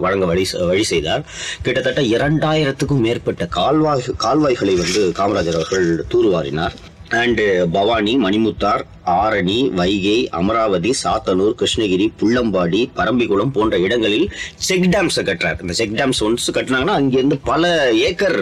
வழங்க 0.04 0.24
வழி 0.30 0.44
வழி 0.70 0.84
செய்தார். 0.92 1.22
கிட்டத்தட்ட 1.66 2.02
இரண்டாயிரத்துக்கும் 2.14 3.04
மேற்பட்ட 3.06 3.46
கால்வாய் 3.58 4.10
கால்வாய்களை 4.26 4.76
வந்து 4.82 5.04
காமராஜர் 5.20 5.60
அவர்கள் 5.60 5.88
தூர்வாரினார். 6.14 6.76
அண்டு 7.22 7.44
uh, 7.54 7.64
பவானி 7.74 8.12
மணிமுத்தார் 8.24 8.82
ஆரணி 9.14 9.56
வைகை 9.78 10.16
அமராவதி 10.38 10.90
சாத்தனூர் 11.00 11.54
கிருஷ்ணகிரி 11.60 12.06
புள்ளம்பாடி 12.20 12.80
பரம்பிக்குளம் 12.98 13.52
போன்ற 13.56 13.78
இடங்களில் 13.86 14.26
செக் 14.66 14.86
டேம்ஸ் 14.94 15.18
கட்டுறாரு. 15.28 15.58
இந்த 15.64 15.74
செக் 15.80 15.96
டேம்ஸ் 15.98 16.20
ஒன்ஸ் 16.26 16.48
கட்டினாங்கன்னா 16.56 16.94
அங்கேருந்து 17.00 17.38
பல 17.50 17.72
ஏக்கர் 18.08 18.38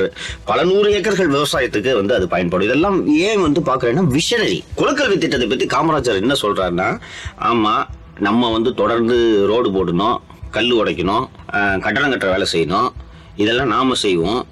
பல 0.50 0.58
நூறு 0.70 0.90
ஏக்கர்கள் 0.98 1.32
விவசாயத்துக்கு 1.36 1.92
வந்து 2.00 2.16
அது 2.18 2.28
பயன்படும். 2.34 2.68
இதெல்லாம் 2.68 2.98
ஏன் 3.28 3.44
வந்து 3.46 3.62
பார்க்குறேன்னா 3.70 4.06
விஷனரி 4.16 4.58
குலக்கல்வி 4.80 5.18
திட்டத்தை 5.24 5.48
பற்றி 5.52 5.68
காமராஜர் 5.76 6.22
என்ன 6.22 6.36
சொல்கிறாருன்னா 6.44 6.88
ஆமாம் 7.50 7.84
நம்ம 8.28 8.50
வந்து 8.56 8.72
தொடர்ந்து 8.82 9.18
ரோடு 9.52 9.70
போடணும் 9.76 10.18
கல் 10.56 10.72
உடைக்கணும் 10.80 11.26
கட்டணம் 11.84 12.12
கட்டுற 12.12 12.30
வேலை 12.36 12.48
செய்யணும் 12.54 12.90
இதெல்லாம் 13.42 13.72
நாம் 13.74 14.00
செய்வோம். 14.06 14.42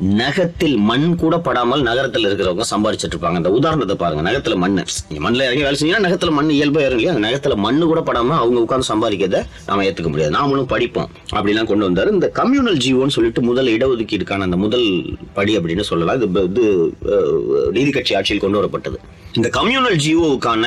நகத்தில் 0.00 0.76
மண் 0.76 1.16
கூட 1.16 1.38
படாமல் 1.38 1.82
நகரத்துல 1.82 2.28
இருக்கிறவங்க 2.28 2.62
சம்பாரிச்சிட்டு 2.70 3.14
இருப்பாங்க. 3.14 3.34
அந்த 3.34 3.50
உதாரணத்தை 3.50 3.96
பாருங்க. 3.96 4.30
நகத்துல 4.30 4.56
மண்ணு. 4.56 4.84
நீங்க 5.08 5.24
மண்ணில் 5.24 5.42
இறங்கி 5.42 5.62
வேலை 5.62 5.78
செஞ்சீங்கன்னா 5.80 6.06
நகத்துல 6.06 6.30
மண் 6.30 6.48
இயல்பா 6.48 6.80
இறங்கி 6.80 7.02
இல்லையா 7.02 7.14
அந்த 7.14 7.28
நகத்துல 7.28 7.56
மண்ணு 7.56 7.86
கூட 7.86 8.00
படாம 8.00 8.28
அவங்க 8.36 8.60
உட்காந்து 8.60 8.88
சம்பாதிக்கிறத 8.88 9.44
நாம 9.66 9.82
ஏத்துக்க 9.84 10.08
முடியாது. 10.08 10.36
நாமளும் 10.36 10.66
படிப்போம். 10.66 11.10
அப்படிலாம் 11.32 11.64
கொண்டு 11.64 11.90
வந்தாரு. 11.90 12.12
இந்த 12.12 12.32
கம்யூனல் 12.34 12.80
ஜீவோன்னு 12.86 13.08
சொல்லிட்டு 13.08 13.42
முதல் 13.42 13.66
இடஒதுக்கீடுக்கான 13.66 14.40
அந்த 14.40 14.56
முதல் 14.56 15.16
படி 15.34 15.58
அப்படின்னு 15.58 15.80
சொல்லலாம். 15.80 16.22
இது 16.22 16.44
இது 16.44 16.64
அஹ், 17.06 17.70
நீதி 17.70 17.90
கட்சி 17.90 18.14
ஆட்சியில் 18.14 18.42
கொண்டு 18.42 18.62
வரப்பட்டது. 18.62 18.98
இந்த 19.38 19.48
கம்யூனல் 19.56 19.98
ஜிஓவுக்கான 20.04 20.64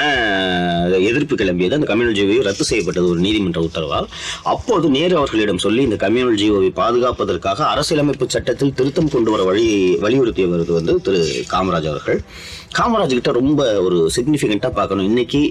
எதிர்ப்பு 1.07 1.35
கிளம்பியது. 1.39 1.77
அந்த 1.77 1.87
கம்யூனல் 1.89 2.15
ஜிஓவை 2.17 2.35
ரத்து 2.47 2.65
செய்யப்பட்டது 2.69 3.07
ஒரு 3.13 3.19
நீதிமன்ற 3.25 3.61
உத்தரவால். 3.67 4.07
அப்போது 4.51 4.85
நேரு 4.95 5.15
அவர்களிடம் 5.19 5.59
சொல்லி 5.63 5.81
இந்த 5.87 5.97
கம்யூனல் 6.03 6.37
ஜியோவை 6.41 6.69
பாதுகாப்பதற்காக 6.79 7.65
அரசியலமைப்பு 7.71 8.25
சட்டத்தில் 8.35 8.73
திருத்தம் 8.77 9.11
கொண்டு 9.15 9.31
வர 9.33 9.43
வழி 9.49 9.65
வலியுறுத்தியவர் 10.03 10.71
வந்து 10.77 10.95
திரு 11.07 11.21
காமராஜ் 11.53 11.89
அவர்கள். 11.91 12.19
காமராஜ் 12.77 13.15
கிட்ட 13.17 13.31
ரொம்ப 13.39 13.61
ஒரு 13.85 13.97
சிக்னிஃபிகண்ட்டாக 14.17 14.73
பார்க்கணும். 14.79 15.07
இன்னைக்கு 15.11 15.41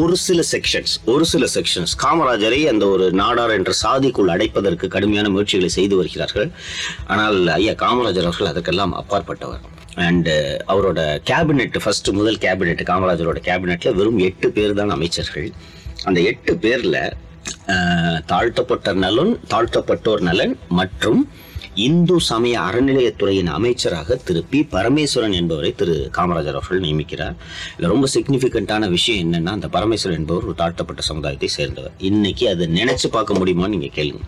ஒரு 0.00 0.16
சில 0.26 0.40
செக்ஷன்ஸ் 0.52 0.94
ஒரு 1.14 1.26
சில 1.32 1.46
செக்ஷன்ஸ் 1.56 1.94
காமராஜரை 2.04 2.60
அந்த 2.72 2.86
ஒரு 2.94 3.06
நாடார் 3.22 3.54
என்ற 3.58 3.72
சாதிக்குள் 3.84 4.32
அடைப்பதற்கு 4.34 4.88
கடுமையான 4.96 5.30
முயற்சிகளை 5.36 5.70
செய்து 5.78 5.96
வருகிறார்கள். 6.00 6.50
ஆனால் 7.14 7.38
ஐயா 7.58 7.76
காமராஜர் 7.84 8.28
அவர்கள் 8.30 8.52
அதற்கெல்லாம் 8.54 8.96
அப்பாற்பட்டவர். 9.02 9.64
அண்டு 10.02 10.32
uh, 10.44 10.54
அவரோட 10.72 11.00
கேபினெட் 11.30 11.76
ஃபர்ஸ்ட் 11.82 12.08
முதல் 12.10 12.38
கேபினெட் 12.44 12.80
காமராஜரோட 12.88 13.38
கேபினெட்ல 13.48 13.90
வெறும் 13.94 14.18
எட்டு 14.18 14.48
பேர் 14.56 14.78
தான் 14.78 14.92
அமைச்சர்கள். 14.96 15.48
அந்த 16.04 16.18
எட்டு 16.30 16.52
பேர்ல 16.64 16.96
தாழ்த்தப்பட்ட 18.26 18.92
நலன் 19.04 19.32
தாழ்த்தப்பட்டோர் 19.52 20.22
நலன் 20.28 20.54
மற்றும் 20.78 21.20
இந்து 21.86 22.16
சமய 22.30 22.56
அறநிலையத்துறையின் 22.60 23.50
அமைச்சராக 23.56 24.18
திரு 24.26 24.40
பி. 24.50 24.60
பரமேஸ்வரன் 24.74 25.36
என்பவரை 25.40 25.70
திரு 25.74 25.96
காமராஜர் 26.18 26.58
அவர்கள் 26.58 26.84
நியமிக்கிறார். 26.86 27.36
இதில் 27.74 27.92
ரொம்ப 27.94 28.08
சிக்னிஃபிகண்டான 28.14 28.88
விஷயம் 28.88 29.22
என்னன்னா 29.24 29.54
அந்த 29.58 29.70
பரமேஸ்வரன் 29.76 30.20
என்பவர் 30.22 30.48
ஒரு 30.50 30.54
தாழ்த்தப்பட்ட 30.62 31.02
சமுதாயத்தை 31.10 31.50
சேர்ந்தவர். 31.58 31.94
இன்னைக்கு 32.10 32.46
அதை 32.54 32.66
நினைச்சு 32.80 33.10
பார்க்க 33.16 33.40
முடியுமான்னு 33.40 33.76
நீங்க 33.76 33.90
கேளுங்க. 33.98 34.24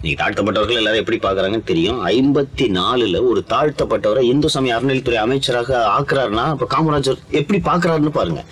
இன்னைக்கு 0.00 0.18
தாழ்த்தப்பட்டவர்கள் 0.18 0.78
எல்லாரும் 0.78 1.00
எப்படி 1.00 1.16
பாக்குறாங்கன்னு 1.18 1.68
தெரியும். 1.70 1.96
ஐம்பத்தி 2.10 2.66
நாலுல 2.74 3.20
ஒரு 3.28 3.40
தாழ்த்தப்பட்டவரை 3.48 4.22
இந்து 4.28 4.48
சமய 4.48 4.74
அறநிலைத்துறை 4.76 5.18
அமைச்சராக 5.22 5.70
ஆக்குறாருன்னா 5.94 6.44
அப்ப 6.52 6.66
காமராஜர் 6.66 7.18
எப்படி 7.32 7.58
பாக்குறாருன்னு 7.64 8.12
பாருங்க. 8.12 8.42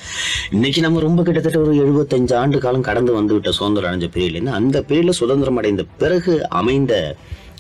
இன்னைக்கு 0.50 0.80
நம்ம 0.80 1.00
ரொம்ப 1.00 1.22
கிட்டத்தட்ட 1.22 1.60
ஒரு 1.60 1.74
எழுபத்தஞ்சு 1.82 2.34
ஆண்டு 2.40 2.58
காலம் 2.58 2.86
கடந்து 2.88 3.12
வந்து 3.14 3.34
விட்ட 3.34 3.52
சுதந்திரம் 3.58 3.90
அடைஞ்ச 3.90 4.08
பீரியட்ல 4.14 4.56
அந்த 4.58 4.80
பிரிவில் 4.88 5.18
சுதந்திரம் 5.20 5.56
அடைந்த 5.56 5.84
பிறகு 5.98 6.32
அமைந்த 6.56 6.92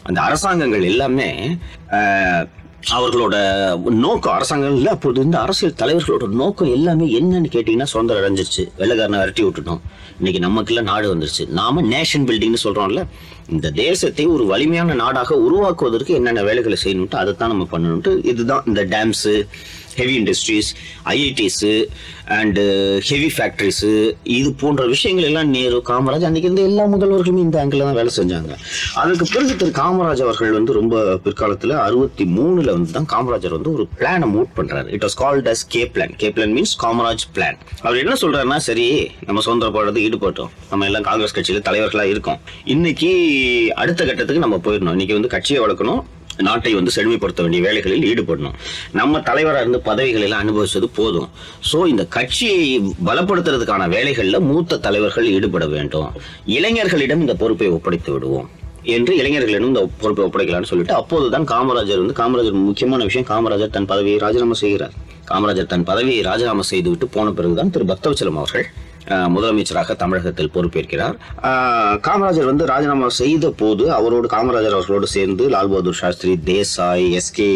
அந்த 0.04 0.18
அரசாங்கங்கள் 0.22 0.84
எல்லாமே 0.86 1.30
ஆஹ், 1.96 2.44
அவர்களோட 2.82 3.36
நோக்கம் 3.90 4.32
அரசாங்கம் 4.32 4.86
அப்போது 4.86 5.20
இருந்த 5.20 5.38
அரசியல் 5.38 5.78
தலைவர்களோட 5.78 6.28
நோக்கம் 6.28 6.72
எல்லாமே 6.72 7.06
என்னன்னு 7.20 7.48
கேட்டீங்கன்னா 7.54 7.82
சுதந்திரம் 7.82 8.22
அடைஞ்சிருச்சு. 8.22 8.64
வெள்ளக்காரனை 8.78 9.18
விரட்டி 9.18 9.44
விட்டுட்டோம். 9.44 9.80
இன்னைக்கு 10.18 10.40
நமக்குள்ள 10.40 10.80
நாடு 10.80 11.14
வந்துருச்சு. 11.14 11.48
நாம 11.48 11.82
நேஷன் 11.82 12.26
பில்டிங்னு 12.28 12.64
சொல்றோம்ல 12.64 13.06
இந்த 13.48 13.70
தேசத்தை 13.70 14.26
ஒரு 14.26 14.46
வலிமையான 14.46 14.94
நாடாக 14.94 15.34
உருவாக்குவதற்கு 15.36 16.14
என்னென்ன 16.14 16.42
வேலைகளை 16.42 16.76
செய்யணும்ட்டு 16.84 17.14
அதை 17.14 17.34
தான் 17.34 17.48
நம்ம 17.48 17.66
பண்ணணும்ட்டு 17.72 18.24
இதுதான் 18.24 18.62
இந்த 18.66 18.84
dams 18.84 19.46
heavy 20.00 20.14
industries 20.20 20.68
IITs 21.14 21.72
and 22.36 22.62
heavy 23.08 23.30
factories 23.36 23.90
இது 24.36 24.48
போன்ற 24.62 24.84
விஷயங்கள் 24.94 25.26
எல்லாம் 25.30 25.50
நேரு 25.56 25.78
காமராஜ் 25.90 26.26
அன்னைக்கு 26.28 26.48
இருந்த 26.48 26.64
எல்லா 26.70 26.84
முதல்வர்களுமே 26.94 27.42
இந்த 27.46 27.56
ஆங்கிள் 27.62 27.84
தான் 27.86 27.98
வேலை 28.00 28.12
செஞ்சாங்க. 28.18 28.52
அதுக்கு 29.02 29.26
பிறகு 29.34 29.52
திரு 29.62 29.72
காமராஜ் 29.82 30.22
அவர்கள் 30.26 30.56
வந்து 30.58 30.78
ரொம்ப 30.80 31.04
பிற்காலத்தில் 31.26 31.74
அறுபத்தி 31.86 32.26
மூணுல 32.38 32.68
வந்து 32.76 32.96
தான் 32.98 33.10
காமராஜர் 33.14 33.56
வந்து 33.58 33.72
ஒரு 33.76 33.86
பிளானை 34.00 34.28
மூட் 34.34 34.52
பண்ணுறாரு 34.58 34.90
it 34.98 35.06
was 35.06 35.18
called 35.22 35.50
as 35.54 35.64
K 35.74 35.82
plan 35.94 36.16
K 36.22 36.30
plan 36.36 36.54
means 36.58 36.74
Kamaraj 36.84 37.26
plan 37.36 37.60
அவர் 37.84 38.02
என்ன 38.04 38.16
சொல்கிறாருன்னா 38.24 38.60
சரி 38.68 38.88
நம்ம 39.28 39.44
சுதந்திர 39.46 39.70
போராட்டத்துக்கு 39.76 40.08
ஈடுபட்டோம். 40.10 40.52
நம்ம 40.70 40.86
எல்லாம் 40.90 41.06
காங்கிரஸ் 41.08 41.36
கட்சியில் 41.38 41.66
தலைவர்களாக 41.70 42.12
இருக்கோம். 42.14 42.40
இன்னைக்கு 42.74 43.10
அடுத்த 43.82 44.00
கட்டத்துக்கு 44.04 44.44
நம்ம 44.44 44.60
போயிடணும். 44.66 44.94
இன்னைக்கு 44.96 45.18
வந்து 45.18 45.34
கட்சியை 45.34 45.60
வளர்க்கணும். 45.64 46.02
நாட்டை 46.38 46.74
வந்து 46.74 46.90
செழுமைப்படுத்த 46.90 47.42
வேண்டிய 47.42 47.62
வேலைகளில் 47.62 48.06
ஈடுபடணும். 48.12 48.52
நம்ம 48.92 49.20
தலைவராக 49.20 49.60
இருந்து 49.60 49.80
பதவிகளில் 49.80 50.32
அனுபவிச்சது 50.32 50.88
போதும். 50.94 51.28
ஸோ 51.72 51.86
இந்த 51.86 52.04
கட்சியை 52.06 52.80
பலப்படுத்துறதுக்கான 53.06 53.88
வேலைகளில் 53.88 54.40
மூத்த 54.40 54.76
தலைவர்கள் 54.76 55.32
ஈடுபட 55.32 55.66
வேண்டும். 55.66 56.12
இளைஞர்களிடம் 56.46 57.20
இந்த 57.20 57.34
பொறுப்பை 57.34 57.68
ஒப்படைத்து 57.68 58.12
விடுவோம். 58.12 58.50
என்று 58.82 59.16
இளைஞர்களிடம் 59.16 59.66
இந்த 59.66 59.88
பொறுப்பை 59.98 60.24
ஒப்படைக்கலாம்னு 60.24 60.62
சொல்லிட்டு 60.62 60.94
அப்போதுதான் 60.94 61.44
காமராஜர் 61.44 62.02
வந்து 62.06 62.18
காமராஜர் 62.22 62.52
முக்கியமான 62.52 63.04
விஷயம் 63.04 63.28
காமராஜர் 63.28 63.70
தன் 63.70 63.86
பதவியை 63.86 64.18
ராஜினாமா 64.18 64.52
செய்கிறார். 64.52 64.92
காமராஜர் 65.30 65.66
தன் 65.66 65.84
பதவியை 65.84 66.22
ராஜினாமா 66.22 66.62
செய்துவிட்டு 66.62 67.06
போன 67.06 67.30
பிறகுதான் 67.30 67.70
திரு 67.70 67.84
பக்தவச்சலம் 67.84 68.36
அவர்கள் 68.36 68.66
முதலமைச்சராக 69.34 69.96
தமிழகத்தில் 70.02 70.52
பொறுப்பேற்கிறார். 70.54 71.16
காமராஜர் 72.06 72.48
வந்து 72.50 72.64
ராஜினாமா 72.72 73.08
செய்த 73.20 73.50
போது 73.62 73.84
அவரோடு 73.98 74.28
காமராஜர் 74.36 74.76
அவர்களோடு 74.78 75.08
சேர்ந்து 75.16 75.44
லால் 75.54 75.72
பகதூர் 75.74 76.00
சாஸ்திரி 76.02 76.32
தேசாய் 76.50 77.06
எஸ்கே 77.20 77.50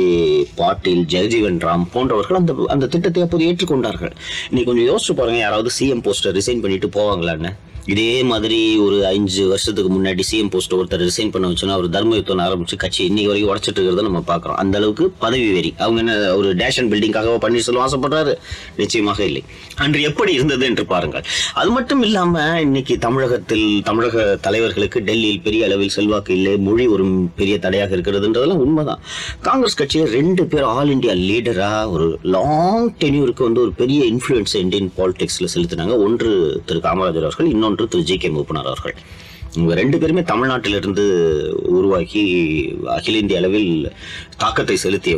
பாட்டீல் 0.60 1.02
ஜெகஜீவன் 1.14 1.60
ராம் 1.66 1.86
போன்றவர்கள் 1.96 2.40
அந்த 2.42 2.54
அந்த 2.74 2.88
திட்டத்தை 2.94 3.24
அப்போது 3.26 3.48
ஏற்றுக்கொண்டார்கள். 3.48 4.14
இன்னைக்கு 4.50 4.70
கொஞ்சம் 4.70 4.90
யோசிச்சு 4.92 5.18
பாருங்க 5.22 5.40
யாராவது 5.46 5.72
சிஎம் 5.78 6.04
போஸ்டர் 6.06 6.36
ரிசைன் 6.40 6.64
பண்ணிட்டு 6.66 6.90
போவாங்களான்னு. 6.98 7.52
இதே 7.90 8.22
மாதிரி 8.22 8.58
ஒரு 8.76 8.96
அஞ்சு 9.06 9.42
வருஷத்துக்கு 9.48 9.90
முன்னாடி 9.94 10.22
சிஎம் 10.30 10.50
போஸ்ட் 10.50 10.74
ஒருத்தர் 10.74 11.02
ரிசைன் 11.04 11.30
பண்ண 11.30 11.48
வச்சோன்னா 11.48 11.76
அவர் 11.76 11.88
தர்ம 11.88 12.14
யுத்தம் 12.14 12.38
ஆரம்பிச்சு 12.38 12.76
கட்சி 12.76 13.04
இன்னைக்கு 13.04 13.30
வரைக்கும் 13.30 13.52
உடச்சிட்டு 13.54 13.78
இருக்கிறத 13.78 14.02
நம்ம 14.02 14.22
பார்க்குறோம். 14.26 14.58
அந்த 14.62 14.74
அளவுக்கு 14.78 15.04
பதவி 15.18 15.52
வெறி. 15.52 15.74
அவங்க 15.78 15.98
என்ன 16.00 16.36
ஒரு 16.36 16.54
டேஷன் 16.54 16.90
பில்டிங்காக 16.92 17.32
பன்னீர்செல்வம் 17.44 17.84
ஆசைப்படுறாரு? 17.86 18.34
நிச்சயமாக 18.76 19.24
இல்லை. 19.24 19.42
அன்று 19.76 20.02
எப்படி 20.02 20.32
இருந்தது 20.32 20.66
என்று 20.66 20.84
பாருங்கள். 20.86 21.24
அது 21.54 21.70
மட்டும் 21.70 22.02
இல்லாம 22.02 22.60
இன்னைக்கு 22.60 22.98
தமிழகத்தில் 22.98 23.66
தமிழக 23.84 24.38
தலைவர்களுக்கு 24.40 25.00
டெல்லியில் 25.00 25.42
பெரிய 25.42 25.64
அளவில் 25.64 25.94
செல்வாக்கு 25.96 26.34
இல்லை 26.34 26.54
மொழி 26.68 26.86
ஒரு 26.86 27.06
பெரிய 27.36 27.58
தடையாக 27.58 27.96
இருக்கிறதுன்றதெல்லாம் 27.96 28.64
உண்மைதான். 28.66 29.02
காங்கிரஸ் 29.40 29.78
கட்சியில் 29.82 30.12
ரெண்டு 30.18 30.46
பேர் 30.46 30.68
ஆல் 30.76 30.90
இந்தியா 30.90 31.12
லீடரா 31.12 31.90
ஒரு 31.90 32.18
லாங் 32.36 32.90
டென்யூருக்கு 32.98 33.46
வந்து 33.48 33.60
ஒரு 33.60 33.72
பெரிய 33.72 34.00
இன்ஃப்ளூயன்ஸ் 34.12 34.56
இந்தியன் 34.64 34.92
பாலிடிக்ஸ்ல 34.96 35.48
செலுத்தினாங்க. 35.54 35.96
ஒன்று 36.06 36.30
திரு 36.66 36.78
காமராஜர் 36.78 37.26
அவர்கள் 37.26 37.50
இன்னொன்று 37.50 37.79
திரு 37.88 38.02
ஜி 38.02 38.16
கே 38.16 38.28
மூப்பனார் 38.28 38.62
அவர்கள். 38.62 38.94
இவங்க 39.54 39.74
ரெண்டு 39.74 39.98
பேருமே 39.98 40.20
தமிழ்நாட்டிலிருந்து 40.20 41.04
உருவாக்கி 41.62 42.22
அகில 42.86 43.18
இந்திய 43.18 43.38
அளவில் 43.38 43.92
தாக்கத்தை 44.42 44.76
செலுத்திய 44.82 45.14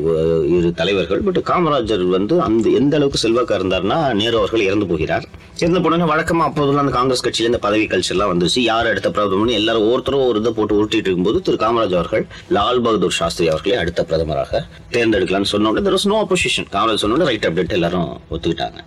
இரு 0.56 0.68
தலைவர்கள் 0.80 1.20
பட் 1.26 1.40
காமராஜர் 1.50 2.04
வந்து 2.14 2.34
அந்த 2.46 2.66
எந்த 2.78 2.96
அளவுக்கு 2.98 3.22
செல்வாக்கா 3.24 3.54
இருந்தார்னா 3.58 3.98
நேரு 4.20 4.36
அவர்கள் 4.40 4.64
இறந்து 4.68 4.86
போகிறார். 4.90 5.26
இறந்து 5.62 5.82
போனோடனே 5.82 6.06
வழக்கமா 6.12 6.44
அப்போதெல்லாம் 6.48 6.84
அந்த 6.84 6.94
காங்கிரஸ் 6.96 7.24
கட்சியில 7.26 7.50
இந்த 7.50 7.60
பதவி 7.66 7.84
கல்ச்சர்லாம் 7.92 8.32
வந்துச்சு. 8.32 8.60
யார் 8.70 8.90
அடுத்த 8.92 9.10
பிரதமர்னு 9.16 9.58
எல்லாரும் 9.60 9.86
ஒருத்தரும் 9.92 10.24
ஒரு 10.30 10.40
இதை 10.42 10.52
போட்டு 10.56 10.78
உருட்டிட்டு 10.78 11.08
இருக்கும்போது 11.08 11.40
திரு 11.48 11.60
காமராஜ் 11.64 11.96
அவர்கள் 11.98 12.24
லால் 12.56 12.82
பகதூர் 12.86 13.18
சாஸ்திரி 13.20 13.48
அவர்களை 13.52 13.76
அடுத்த 13.82 14.06
பிரதமராக 14.10 14.62
தேர்ந்தெடுக்கலாம்னு 14.96 15.52
சொன்னோட 15.54 15.84
there 15.86 15.96
was 15.98 16.10
no 16.14 16.18
opposition 16.24 16.68
Kamaraj 16.76 17.04
சொன்னோட 17.04 17.28
right 17.30 17.48
அப்டேட் 17.50 17.78
எல்லாரும் 17.78 18.10
ஒத்துக்கிட்டாங்க. 18.34 18.80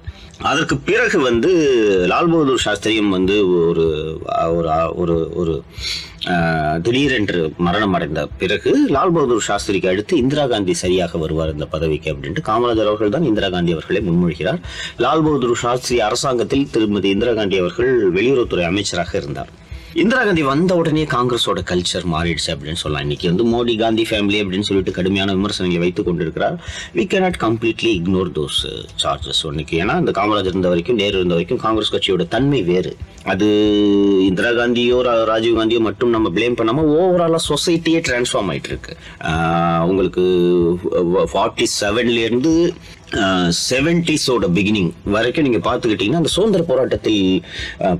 அதற்கு 0.49 0.75
பிறகு 0.87 1.17
வந்து 1.29 1.51
லால் 2.11 2.31
பகதூர் 2.31 2.65
சாஸ்திரியும் 2.65 3.13
வந்து 3.17 3.35
ஒரு 3.69 3.85
ஒரு 4.57 4.69
ஒரு 5.01 5.15
ஒரு 5.41 5.53
திடீரென்று 6.85 7.39
மரணம் 7.57 7.93
அடைந்த 7.93 8.21
பிறகு 8.41 8.71
லால் 8.95 9.13
பகதூர் 9.15 9.47
சாஸ்திரிக்கு 9.47 9.89
அடுத்து 9.91 10.13
இந்திரா 10.17 10.45
காந்தி 10.45 10.73
சரியாக 10.73 11.17
வருவார் 11.17 11.53
இந்த 11.53 11.65
பதவிக்கு 11.65 12.11
அப்படின்ட்டு 12.13 12.45
காமராஜர் 12.49 12.89
அவர்கள் 12.91 13.13
தான் 13.15 13.27
இந்திரா 13.31 13.49
காந்தி 13.49 13.75
அவர்களை 13.75 14.01
முன்மொழிகிறார். 14.07 14.59
லால் 14.97 15.25
பகதூர் 15.27 15.61
சாஸ்திரி 15.65 15.99
அரசாங்கத்தில் 15.99 16.69
திருமதி 16.71 17.09
இந்திரா 17.09 17.33
காந்தி 17.33 17.59
அவர்கள் 17.59 17.93
வெளியுறவுத்துறை 18.17 18.65
அமைச்சராக 18.71 19.17
இருந்தார். 19.17 19.51
இந்திரா 19.95 20.23
காந்தி 20.23 20.43
வந்த 20.43 20.75
உடனே 20.75 21.03
காங்கிரஸோட 21.03 21.59
கல்ச்சர் 21.69 22.05
மாறிடுச்சு 22.13 22.47
அப்படின்னு 22.47 22.73
சொல்லலாம். 22.73 23.09
இன்னைக்கு 23.09 23.35
வந்து 23.35 23.43
மோடி 23.43 23.79
காந்தி 23.79 24.05
ஃபேமிலி 24.09 24.43
அப்படின்னு 24.43 24.61
சொல்லிட்டு 24.61 24.91
கடுமையான 24.91 25.33
விமர்சனங்களை 25.33 25.83
வைத்துக் 25.83 26.05
கொண்டிருக்கிறார். 26.05 26.63
We 26.95 26.97
cannot 26.97 27.33
completely 27.39 28.01
ignore 28.01 28.31
those 28.35 28.85
charges 29.03 29.47
இன்னைக்கு 29.47 29.77
ஏன்னா 29.77 29.99
இந்த 29.99 30.11
காமராஜர் 30.11 30.45
இருந்த 30.45 30.67
வரைக்கும் 30.67 30.95
நேரு 30.95 31.15
இருந்த 31.15 31.29
வரைக்கும் 31.29 31.57
காங்கிரஸ் 31.57 31.93
கட்சியோட 31.93 32.27
தன்மை 32.27 32.63
வேறு. 32.63 32.97
அது 33.23 33.45
இந்திரா 34.25 34.49
காந்தியோ 34.49 35.01
ரா- 35.07 35.23
ராஜீவ் 35.23 35.57
காந்தியோ 35.57 35.79
மட்டும் 35.79 36.09
நம்ம 36.09 36.29
ப்ளேம் 36.29 36.55
பண்ணாம 36.61 36.97
ஓவராலா 36.99 37.35
சொசைட்டியே 37.49 38.01
டிரான்ஸ்ஃபார்ம் 38.01 38.51
ஆயிட்டு 38.51 38.67
இருக்கு. 38.67 38.97
உங்களுக்கு 39.87 40.21
ஃபார்ட்டி 41.33 41.65
செவன்ல 41.81 42.23
இருந்து 42.23 42.73
செவன்டிஸோட 43.67 44.45
பிகினிங் 44.57 44.91
வரைக்கும் 45.15 45.45
நீங்க 45.47 45.61
பார்த்துக்கிட்டீங்கன்னா 45.67 46.21
அந்த 46.21 46.31
சுதந்திர 46.37 46.63
போராட்டத்தில் 46.71 47.21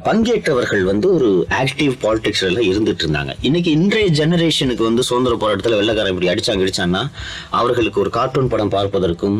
பங்கேற்றவர்கள் 0.07 0.83
வந்து 0.91 1.07
ஒரு 1.17 1.29
ஆக்டிவ் 1.63 1.93
பாலிடிக்ஸ்ல 2.05 2.49
எல்லாம் 2.51 2.69
இருந்துட்டு 2.71 3.03
இருந்தாங்க. 3.05 3.33
இன்னைக்கு 3.49 3.71
இன்றைய 3.79 4.09
ஜெனரேஷனுக்கு 4.21 4.83
வந்து 4.89 5.05
சுதந்திர 5.09 5.35
போராட்டத்தில் 5.43 5.79
வெள்ளக்காரன் 5.81 6.13
இப்படி 6.15 6.31
அடிச்சாங்க 6.33 6.65
அடிச்சான்னா 6.67 7.03
அவர்களுக்கு 7.61 8.01
ஒரு 8.05 8.13
கார்ட்டூன் 8.17 8.51
படம் 8.55 8.75
பார்ப்பதற்கும் 8.77 9.39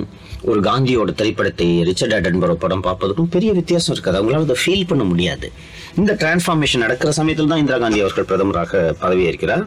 ஒரு 0.51 0.59
காந்தியோட 0.69 1.11
திரைப்படத்தை 1.19 1.67
ரிச்சர்ட் 1.87 2.17
அடன்பரோ 2.17 2.55
படம் 2.63 2.83
பார்ப்பதற்கும் 2.87 3.31
பெரிய 3.35 3.51
வித்தியாசம் 3.59 3.93
இருக்காது. 3.95 4.17
அவங்களால 4.19 4.47
அதை 4.47 4.57
ஃபீல் 4.63 4.89
பண்ண 4.89 5.03
முடியாது. 5.11 5.47
இந்த 5.99 6.11
டிரான்ஸ்ஃபார்மேஷன் 6.21 6.83
நடக்கிற 6.85 7.09
சமயத்தில் 7.17 7.49
தான் 7.51 7.61
இந்திரா 7.61 7.77
காந்தி 7.83 7.99
அவர்கள் 8.03 8.27
பிரதமராக 8.29 8.81
பதவியேற்கிறார். 9.03 9.63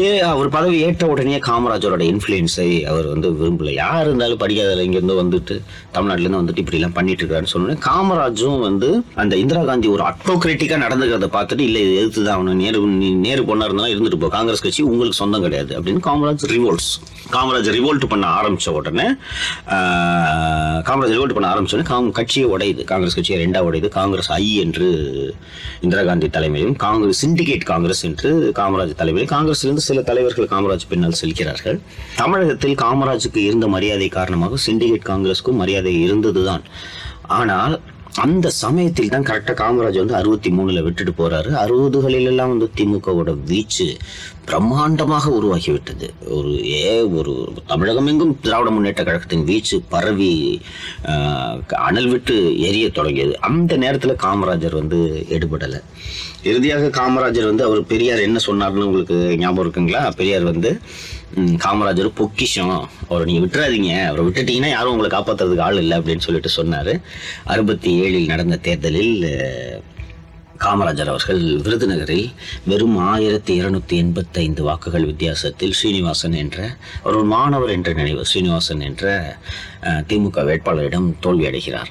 ஏ 0.00 0.08
அவர் 0.32 0.50
பதவி 0.56 0.76
ஏற்ற 0.86 1.06
உடனே 1.12 1.38
காமராஜரோட 1.48 2.04
இன்ஃப்ளூயன்ஸை 2.12 2.68
அவர் 2.92 3.06
வந்து 3.12 3.30
விரும்பல. 3.40 3.72
யார் 3.82 4.04
இருந்தாலும் 4.06 4.42
படிக்காத 4.42 4.84
இங்கேருந்து 4.88 5.16
வந்துட்டு 5.22 5.49
தமிழ்நாட்டிலேருந்து 5.94 6.40
வந்துட்டு 6.42 6.62
இப்படி 6.64 6.76
எல்லாம் 6.76 6.92
பண்ணிட்டு 6.92 7.22
இருக்காருன்னு 7.24 7.52
சொன்னோன்னே 7.54 7.76
காமராஜும் 7.88 8.60
வந்து 8.60 9.02
அந்த 9.14 9.36
இந்திரா 9.36 9.62
காந்தி 9.64 9.88
ஒரு 9.88 10.02
அட்டோக்ரேட்டிக்காக 10.02 10.80
நடந்துக்கிறத 10.86 11.28
பார்த்துட்டு 11.36 11.60
இல்லை 11.60 11.82
இது 11.82 11.94
எதிர்த்து 11.96 12.24
தான் 12.24 12.36
அவனு 12.38 12.54
நேரு 12.54 12.80
நேரு 13.26 13.42
பொண்ணா 13.42 13.68
இருந்தாலும் 13.68 13.94
இருந்துட்டு 13.94 14.20
போ 14.24 14.28
காங்கிரஸ் 14.28 14.62
கட்சி 14.62 14.82
உங்களுக்கு 14.82 15.16
சொந்தம் 15.16 15.42
கிடையாது 15.42 15.72
அப்படின்னு 15.78 16.02
காமராஜ் 16.08 16.46
ரிவோல்ட்ஸ் 16.54 16.90
காமராஜ் 17.30 17.68
ரிவோல்ட் 17.78 18.06
பண்ண 18.08 18.26
ஆரம்பிச்ச 18.38 18.68
உடனே 18.68 19.06
காமராஜ் 20.88 21.14
ரிவோல்ட் 21.16 21.36
பண்ண 21.38 21.48
ஆரம்பிச்ச 21.54 21.74
உடனே 21.74 22.10
கட்சியை 22.10 22.46
உடையுது 22.50 22.84
காங்கிரஸ் 22.84 23.14
கட்சியை 23.14 23.46
ரெண்டா 23.46 23.60
உடையுது 23.68 23.88
காங்கிரஸ் 23.88 24.30
ஐ 24.32 24.56
என்று 24.56 24.86
இந்திரா 25.80 26.02
காந்தி 26.02 26.28
தலைமையிலும் 26.28 26.76
காங்கிரஸ் 26.76 27.20
சிண்டிகேட் 27.24 27.62
காங்கிரஸ் 27.62 28.02
என்று 28.02 28.30
காமராஜ் 28.56 28.94
தலைமையில் 28.94 29.30
காங்கிரஸிலிருந்து 29.32 29.84
சில 29.88 30.02
தலைவர்கள் 30.02 30.48
காமராஜ் 30.50 30.88
பின்னால் 30.88 31.12
செல்கிறார்கள். 31.12 31.78
தமிழகத்தில் 32.16 32.74
காமராஜுக்கு 32.74 33.36
இருந்த 33.36 33.66
மரியாதை 33.66 34.08
காரணமாக 34.08 34.58
சிண்டிகேட் 34.66 35.02
காங்கிரஸ் 35.02 35.29
காங்கிரஸ்க்கும் 35.30 35.62
மரியாதை 35.62 35.94
இருந்ததுதான். 36.06 36.66
ஆனால் 37.40 37.74
அந்த 38.24 38.46
சமயத்தில் 38.64 39.10
தான் 39.12 39.26
கரெக்டாக 39.28 39.54
காமராஜ் 39.60 39.98
வந்து 40.00 40.16
அறுபத்தி 40.20 40.50
மூணுல 40.50 40.78
விட்டுட்டு 40.86 41.12
போறாரு. 41.18 41.50
அறுபதுகளிலெல்லாம் 41.64 42.52
வந்து 42.52 42.68
திமுகவோட 42.78 43.30
வீச்சு 43.50 43.86
பிரம்மாண்டமாக 44.48 45.26
உருவாகிவிட்டது. 45.38 46.06
ஒரு 46.36 46.52
ஏ 46.70 46.94
ஒரு 47.18 47.34
தமிழகம் 47.66 48.08
எங்கும் 48.12 48.34
திராவிட 48.46 48.70
முன்னேற்ற 48.70 49.04
கழகத்தின் 49.08 49.46
வீச்சு 49.50 49.78
பரவி 49.94 50.32
அனல் 51.88 52.10
விட்டு 52.14 52.36
எரிய 52.68 52.88
தொடங்கியது. 52.98 53.36
அந்த 53.50 53.78
நேரத்தில் 53.84 54.22
காமராஜர் 54.26 54.80
வந்து 54.80 55.00
எடுபடலை. 55.36 55.80
இறுதியாக 56.50 56.92
காமராஜர் 57.00 57.50
வந்து 57.50 57.66
அவர் 57.68 57.80
பெரியார் 57.92 58.26
என்ன 58.28 58.38
சொன்னார்னு 58.48 58.88
உங்களுக்கு 58.90 59.18
ஞாபகம் 59.44 59.64
இருக்குங்களா? 59.64 60.02
பெரியார் 60.20 60.50
வந்து 60.52 60.72
காமராஜர் 61.36 62.10
பொக்கிஷம். 62.14 62.88
அவரை 63.08 63.32
நீங்க 63.32 63.46
விட்டுறாதீங்க. 63.46 64.06
அவரை 64.06 64.24
விட்டுட்டீங்கன்னா 64.24 64.68
யாரும் 64.68 64.92
உங்களை 64.92 65.18
காப்பாத்துறதுக்கு 65.18 65.60
ஆள் 65.60 65.76
இல்லை 65.76 65.98
அப்படின்னு 65.98 66.18
சொல்லிட்டு 66.18 66.48
சொன்னார். 66.48 67.00
அறுபத்தி 67.44 68.00
ஏழில் 68.00 68.26
நடந்த 68.26 68.56
தேர்தலில் 68.56 69.22
காமராஜர் 70.60 71.06
அவர்கள் 71.06 71.42
விருதுநகரில் 71.42 72.32
வெறும் 72.64 72.96
ஆயிரத்தி 72.96 73.60
இருநூத்தி 73.60 73.88
எண்பத்தைந்து 73.88 74.62
வாக்குகள் 74.62 75.04
வித்தியாசத்தில் 75.04 75.72
ஸ்ரீனிவாசன் 75.72 76.32
என்ற 76.32 76.76
அவர் 77.00 77.14
ஒரு 77.14 77.24
மாணவர் 77.24 77.70
என்ற 77.70 77.92
நினைவு 77.92 78.24
ஸ்ரீனிவாசன் 78.24 78.80
என்ற 78.80 79.36
திமுக 79.82 80.40
வேட்பாளரிடம் 80.44 81.12
தோல்வி 81.20 81.46
அடைகிறார். 81.46 81.88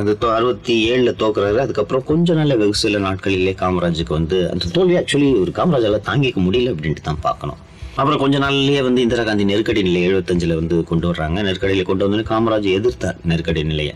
அது 0.00 0.16
தோ- 0.20 0.34
அறுபத்தி 0.34 0.90
ஏழில் 0.90 1.14
தோக்குறாரு. 1.18 1.56
அதுக்கப்புறம் 1.56 2.04
கொஞ்சம் 2.04 2.36
நல்ல 2.36 2.56
வெகு 2.56 2.74
சில 2.74 2.98
நாட்களிலே 2.98 3.54
காமராஜுக்கு 3.54 4.08
வந்து 4.08 4.50
அந்த 4.50 4.66
தோல்வி 4.72 4.94
ஆக்சுவலி 4.94 5.40
ஒரு 5.40 5.52
காமராஜால் 5.54 6.08
தாங்கிக்க 6.08 6.36
முடியல 6.36 6.74
அப்படின்ட்டு 6.74 7.02
தான் 7.02 7.20
பார்க்கணும். 7.20 7.65
அப்புறம் 7.96 8.18
கொஞ்ச 8.18 8.38
நாள்லயே 8.38 8.82
வந்து 8.82 9.00
இந்திரா 9.00 9.22
காந்தி 9.24 9.44
நெருக்கடி 9.44 9.82
நிலை 9.82 10.00
எழுபத்தஞ்சுல 10.08 10.54
வந்து 10.54 10.84
கொண்டு 10.84 11.12
வர்றாங்க. 11.12 11.38
நெருக்கடியில 11.46 11.82
கொண்டு 11.82 12.08
வந்து 12.08 12.26
காமராஜ் 12.30 12.68
எதிர்த்தார் 12.76 13.16
நெருக்கடி 13.24 13.64
நிலையை. 13.64 13.94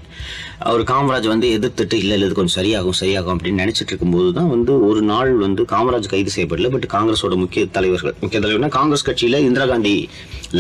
அவர் 0.69 0.83
காமராஜ் 0.91 1.27
வந்து 1.33 1.47
எதிர்த்துட்டு 1.57 1.97
இல்லை 2.03 2.15
இல்லை 2.17 2.27
இது 2.29 2.37
கொஞ்சம் 2.39 2.57
சரியாகும் 2.57 2.97
சரியாகும் 3.01 3.33
அப்படின்னு 3.35 3.63
நினைச்சிட்டு 3.63 3.91
இருக்கும்போது 3.93 4.29
தான் 4.39 4.51
வந்து 4.55 4.73
ஒரு 4.89 5.01
நாள் 5.11 5.31
வந்து 5.45 5.63
காமராஜ் 5.73 6.09
கைது 6.13 6.31
செய்யப்படல. 6.35 6.71
பட் 6.75 6.87
காங்கிரஸோட 6.97 7.37
முக்கிய 7.43 7.63
தலைவர்கள் 7.77 8.15
முக்கிய 8.23 8.41
தலைவர்னா 8.45 8.71
காங்கிரஸ் 8.79 9.07
கட்சியில் 9.09 9.39
இந்திரா 9.47 9.67
காந்தி 9.73 9.95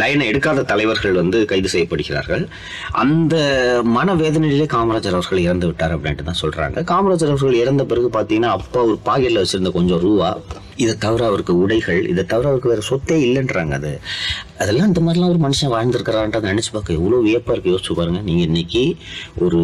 லைனை 0.00 0.26
எடுக்காத 0.30 0.64
தலைவர்கள் 0.72 1.14
வந்து 1.20 1.38
கைது 1.52 1.68
செய்யப்படுகிறார்கள். 1.74 2.44
அந்த 3.02 3.34
மனவேதனையிலே 3.96 4.68
காமராஜர் 4.76 5.16
அவர்கள் 5.18 5.44
இறந்து 5.46 5.68
விட்டார் 5.70 5.94
அப்படின்ட்டு 5.96 6.28
தான் 6.30 6.40
சொல்கிறாங்க 6.42 6.84
காமராஜர் 6.92 7.32
அவர்கள் 7.34 7.60
இறந்த 7.64 7.84
பிறகு 7.92 8.10
பார்த்தீங்கன்னா 8.18 8.52
அப்பா 8.58 8.82
ஒரு 8.90 8.98
பாக்கெட்டில் 9.08 9.42
வச்சிருந்த 9.42 9.72
கொஞ்சம் 9.78 10.02
ரூபா 10.06 10.30
இதை 10.84 10.94
தவிர 11.06 11.22
அவருக்கு 11.30 11.54
உடைகள் 11.64 12.02
இதை 12.12 12.22
தவிர 12.32 12.48
அவருக்கு 12.50 12.72
வேறு 12.72 12.90
சொத்தே 12.90 13.18
இல்லைன்றாங்க 13.26 13.74
அது. 13.80 13.92
அதெல்லாம் 14.60 14.86
இந்த 14.86 15.00
மாதிரிலாம் 15.00 15.28
ஒரு 15.28 15.38
மனுஷன் 15.38 15.70
வாழ்ந்திருக்கிறான்றதை 15.74 16.48
நினச்சி 16.50 16.70
பார்க்க 16.72 16.92
எவ்வளோ 16.92 17.16
வியப்பாக 17.16 17.58
இருக்குது 17.58 17.74
யோசிச்சு 17.74 17.94
பாருங்கள் 17.94 18.22
நீங்கள் 18.22 18.48
இன்றைக்கி 18.48 18.82
ஒரு 19.38 19.60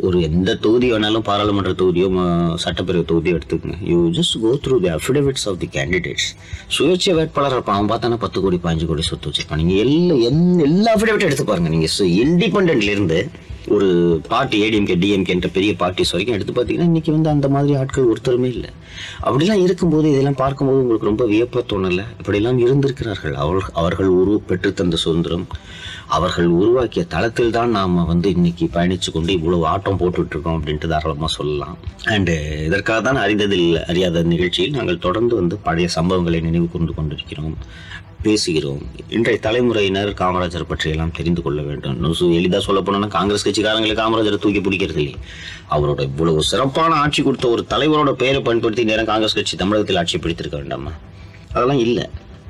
ஒரு 0.00 0.22
எந்த 0.22 0.54
தொகுதி 0.54 0.92
வேணாலும் 0.92 1.20
பாராளுமன்ற 1.20 1.72
தொகுதியோ 1.72 2.06
சட்டப்பேரவை 2.64 3.04
தொகுதியோ 3.04 3.38
எடுத்துக்கங்க. 3.38 3.74
You 3.82 3.98
just 4.08 4.40
go 4.40 4.58
through 4.64 4.80
the 4.80 4.88
affidavits 4.88 5.46
of 5.46 5.58
the 5.58 5.68
candidates 5.72 6.28
சுயேட்சை 6.78 7.14
வேட்பாளர் 7.14 7.52
இருப்பான் 7.52 7.76
அவன் 7.76 7.90
பார்த்தானா 7.90 8.16
பத்து 8.16 8.40
கோடி 8.40 8.60
பாஞ்சு 8.62 8.86
கோடி 8.86 9.02
சொத்து 9.02 9.30
வச்சுருப்பான். 9.30 9.62
நீங்கள் 9.62 9.76
எல்லா 9.76 10.14
என்- 10.30 10.62
எல்லா 10.62 10.94
அஃபிடவிட்டும் 10.94 11.28
எடுத்து 11.30 11.44
பாருங்கள் 11.44 11.72
நீங்கள் 11.72 12.26
இண்டிபெண்ட்லேருந்து 12.26 13.20
ஒரு 13.74 13.86
பார்ட்டி 14.28 14.56
ஏடிஎம்கே 14.64 14.96
டிஎம்கேன்ற 15.02 15.48
பெரிய 15.52 15.72
பார்ட்டிஸ் 15.80 16.12
வரைக்கும் 16.12 16.36
எடுத்து 16.36 16.52
பார்த்தீங்கன்னா 16.56 16.90
இன்னைக்கு 16.90 17.12
வந்து 17.12 17.30
அந்த 17.30 17.48
மாதிரி 17.48 17.74
ஆட்கள் 17.80 18.08
ஒருத்தருமே 18.12 18.48
இல்லை. 18.56 18.70
அப்படிலாம் 19.26 19.62
இருக்கும்போது 19.62 20.06
இதெல்லாம் 20.12 20.38
பார்க்கும்போது 20.42 20.80
உங்களுக்கு 20.82 21.10
ரொம்ப 21.10 21.24
வியப்பா 21.26 21.62
தோணலை? 21.72 22.04
இப்படியெல்லாம் 22.18 22.58
இருந்திருக்கிறார்கள். 22.58 23.34
அவர்கள் 23.44 23.74
அவர்கள் 23.82 24.10
உரு 24.20 24.34
பெற்று 24.46 24.72
தந்த 24.72 24.96
சுதந்திரம். 24.96 25.46
அவர்கள் 26.16 26.48
உருவாக்கிய 26.60 27.04
தளத்தில் 27.14 27.54
தான் 27.56 27.70
நாம் 27.70 27.94
வந்து 28.12 28.28
இன்னைக்கு 28.36 28.66
பயணிச்சு 28.76 29.10
கொண்டு 29.12 29.32
இவ்வளவு 29.32 29.66
ஆட்டம் 29.66 29.98
போட்டுட்டு 30.02 30.34
இருக்கோம் 30.34 30.56
அப்படின்ட்டு 30.58 30.90
தாராளமாக 30.92 31.30
சொல்லலாம். 31.38 31.76
அண்டு 32.14 32.36
இதற்காக 32.66 33.00
தான் 33.00 33.22
அறிந்ததில் 33.24 33.68
அறியாத 33.84 34.22
நிகழ்ச்சியில் 34.34 34.76
நாங்கள் 34.78 35.04
தொடர்ந்து 35.06 35.34
வந்து 35.34 35.56
பழைய 35.56 35.88
சம்பவங்களை 35.96 36.40
நினைவு 36.40 36.68
கொண்டு 36.70 36.94
கொண்டிருக்கிறோம். 36.94 37.56
பேசுகிறோம். 38.26 38.78
இன்றைய 39.08 39.40
தலைமுறையினர் 39.40 40.12
காமராஜர் 40.12 40.62
பற்றியெல்லாம் 40.62 41.10
தெரிந்து 41.10 41.42
கொள்ள 41.42 41.62
வேண்டும். 41.62 41.94
இன்னும் 41.94 42.14
சு- 42.20 42.58
சொல்ல 42.58 42.80
போனோம்னா 42.80 43.08
காங்கிரஸ் 43.08 43.48
கட்சிக்காரங்களை 43.48 43.94
காமராஜரை 43.94 44.38
தூக்கி 44.38 44.60
பிடிக்கிறது 44.60 44.96
இல்லை 44.96 45.16
அவரோட 45.70 46.00
இவ்வளவு 46.00 46.42
சிறப்பான 46.42 46.94
ஆட்சி 46.94 47.22
கொடுத்த 47.22 47.48
ஒரு 47.48 47.66
தலைவரோட 47.70 48.12
பெயரை 48.12 48.40
பயன்படுத்தி 48.40 48.84
நேரம் 48.84 49.04
காங்கிரஸ் 49.04 49.34
கட்சி 49.34 49.56
தமிழகத்தில் 49.56 49.96
ஆட்சி 49.96 50.18
பிடித்திருக்க 50.18 50.56
வேண்டாமா? 50.56 50.90
அதெல்லாம் 51.52 51.78
இல்லை. 51.78 52.08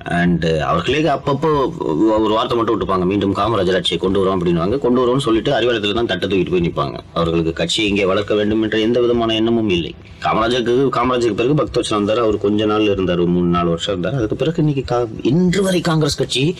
அண்ட் 0.08 0.44
uh, 0.44 0.58
அவர்களே 0.58 1.02
அப்பப்போ 1.02 1.70
ஒரு 2.08 2.28
வார்த்தை 2.28 2.56
மட்டும் 2.56 2.80
விட்டுப்பாங்க. 2.80 3.04
மீண்டும் 3.04 3.34
காமராஜர் 3.34 3.74
ஆட்சியை 3.74 3.98
கொண்டு 3.98 4.24
வரோம் 4.24 4.38
அப்படின்னுவாங்க. 4.38 4.78
கொண்டு 4.78 5.00
வரோம்னு 5.00 5.20
சொல்லிட்டு 5.20 5.52
அறிவாலயத்தில் 5.52 5.94
தான் 5.94 6.06
தட்டை 6.06 6.28
தூக்கிட்டு 6.28 6.50
போய் 6.50 6.60
நிற்பாங்க 6.60 6.98
அவர்களுக்கு 7.14 7.52
கட்சியை 7.52 7.88
இங்கே 7.88 8.04
வளர்க்க 8.04 8.34
வேண்டும் 8.34 8.62
என்ற 8.62 8.78
எந்த 8.78 9.00
விதமான 9.00 9.34
எண்ணமும் 9.34 9.68
இல்லை. 9.68 9.94
காமராஜருக்கு 10.22 10.88
காமராஜருக்கு 10.96 11.34
பிறகு 11.34 11.54
பக்தோச்சனம் 11.54 11.94
வந்தார் 11.94 12.18
அவர் 12.18 12.38
கொஞ்ச 12.38 12.64
நாள் 12.64 12.80
இருந்தார் 12.80 13.26
மூணு 13.26 13.46
நாலு 13.46 13.68
வருஷம் 13.68 13.98
இருந்தார். 13.98 14.18
அதுக்கு 14.18 14.36
பிறகு 14.36 14.64
இன்னைக்கு 14.64 14.94
கா- 14.94 15.26
இன்று 15.26 15.62
வரை 15.62 15.80
காங்கிரஸ் 15.80 16.16
கட்சி 16.16 16.54